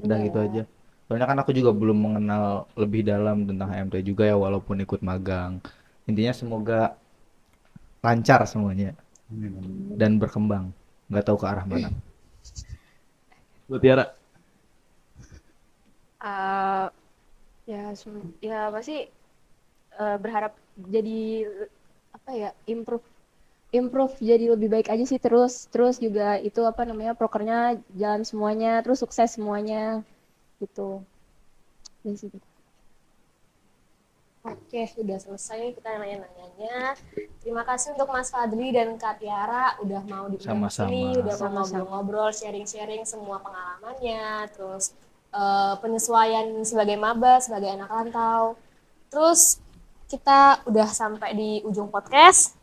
Udah 0.03 0.17
Iya. 0.17 0.25
gitu 0.27 0.37
aja. 0.45 0.63
Soalnya 1.07 1.27
kan 1.31 1.39
aku 1.43 1.51
juga 1.59 1.71
belum 1.75 1.99
mengenal 2.07 2.45
lebih 2.81 3.01
dalam 3.11 3.37
tentang 3.49 3.69
HMT 3.71 3.95
juga 4.05 4.23
ya 4.31 4.37
walaupun 4.39 4.77
ikut 4.85 5.01
magang. 5.05 5.59
Intinya 6.09 6.33
semoga 6.35 6.97
lancar 8.05 8.41
semuanya 8.45 8.93
dan 9.99 10.17
berkembang. 10.21 10.71
Nggak 11.09 11.25
tahu 11.27 11.37
ke 11.41 11.47
arah 11.47 11.65
mana. 11.67 11.89
Buat 13.67 13.81
Tiara 13.83 14.05
Eh, 16.23 16.85
ya, 17.71 17.81
ya 18.49 18.57
apa 18.69 18.79
sih 18.87 18.99
eh, 20.01 20.17
berharap 20.23 20.53
jadi 20.95 21.17
apa 22.17 22.31
ya 22.41 22.49
improve 22.69 23.05
improve 23.73 24.13
jadi 24.21 24.53
lebih 24.53 24.69
baik 24.69 24.87
aja 24.93 25.03
sih 25.03 25.17
terus 25.17 25.65
terus 25.73 25.97
juga 25.97 26.37
itu 26.37 26.61
apa 26.61 26.85
namanya 26.85 27.17
prokernya 27.17 27.81
jalan 27.97 28.21
semuanya 28.21 28.85
terus 28.85 29.01
sukses 29.01 29.33
semuanya 29.33 30.05
gitu 30.61 31.01
dari 32.05 32.15
situ 32.15 32.37
Oke, 34.43 34.83
sudah 34.91 35.15
selesai 35.23 35.71
kita 35.71 36.03
nanya-nanyanya. 36.03 36.99
Terima 37.39 37.63
kasih 37.63 37.95
untuk 37.95 38.11
Mas 38.11 38.27
Fadli 38.27 38.75
dan 38.75 38.99
Kak 38.99 39.23
Tiara 39.23 39.79
udah 39.79 40.03
mau 40.03 40.27
di 40.27 40.35
sini, 40.35 41.15
udah 41.15 41.35
mau 41.47 41.63
ngobrol-ngobrol, 41.63 42.35
sharing-sharing 42.35 43.07
semua 43.07 43.39
pengalamannya, 43.39 44.51
terus 44.51 44.91
eh, 45.31 45.79
penyesuaian 45.79 46.59
sebagai 46.67 46.99
maba, 46.99 47.39
sebagai 47.39 47.71
anak 47.71 47.87
rantau. 47.87 48.59
Terus 49.07 49.63
kita 50.11 50.59
udah 50.67 50.91
sampai 50.91 51.31
di 51.39 51.49
ujung 51.63 51.87
podcast. 51.87 52.59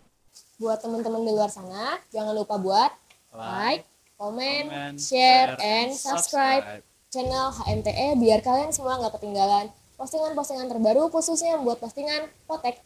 Buat 0.61 0.85
teman-teman 0.85 1.25
di 1.25 1.33
luar 1.33 1.49
sana, 1.49 1.97
jangan 2.13 2.37
lupa 2.37 2.61
buat 2.61 2.93
like, 3.33 3.89
comment, 4.21 5.01
share, 5.01 5.57
and 5.57 5.97
subscribe 5.97 6.85
channel 7.11 7.51
HMTE 7.51 8.23
biar 8.23 8.39
kalian 8.39 8.71
semua 8.71 9.03
nggak 9.03 9.19
ketinggalan 9.19 9.67
postingan-postingan 9.99 10.71
terbaru 10.71 11.11
khususnya 11.11 11.59
buat 11.59 11.83
postingan 11.83 12.31
Potek 12.47 12.79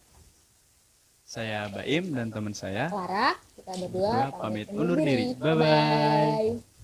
Saya 1.21 1.69
Baim 1.69 2.09
dan 2.09 2.33
teman 2.33 2.57
saya 2.57 2.89
Clara 2.89 3.37
kita 3.53 3.71
berdua 3.85 4.33
Berdua 4.33 4.41
pamit 4.41 4.67
undur 4.73 4.97
diri. 4.97 5.37
Bye-bye. 5.37 5.61
Bye-bye. 5.61 6.74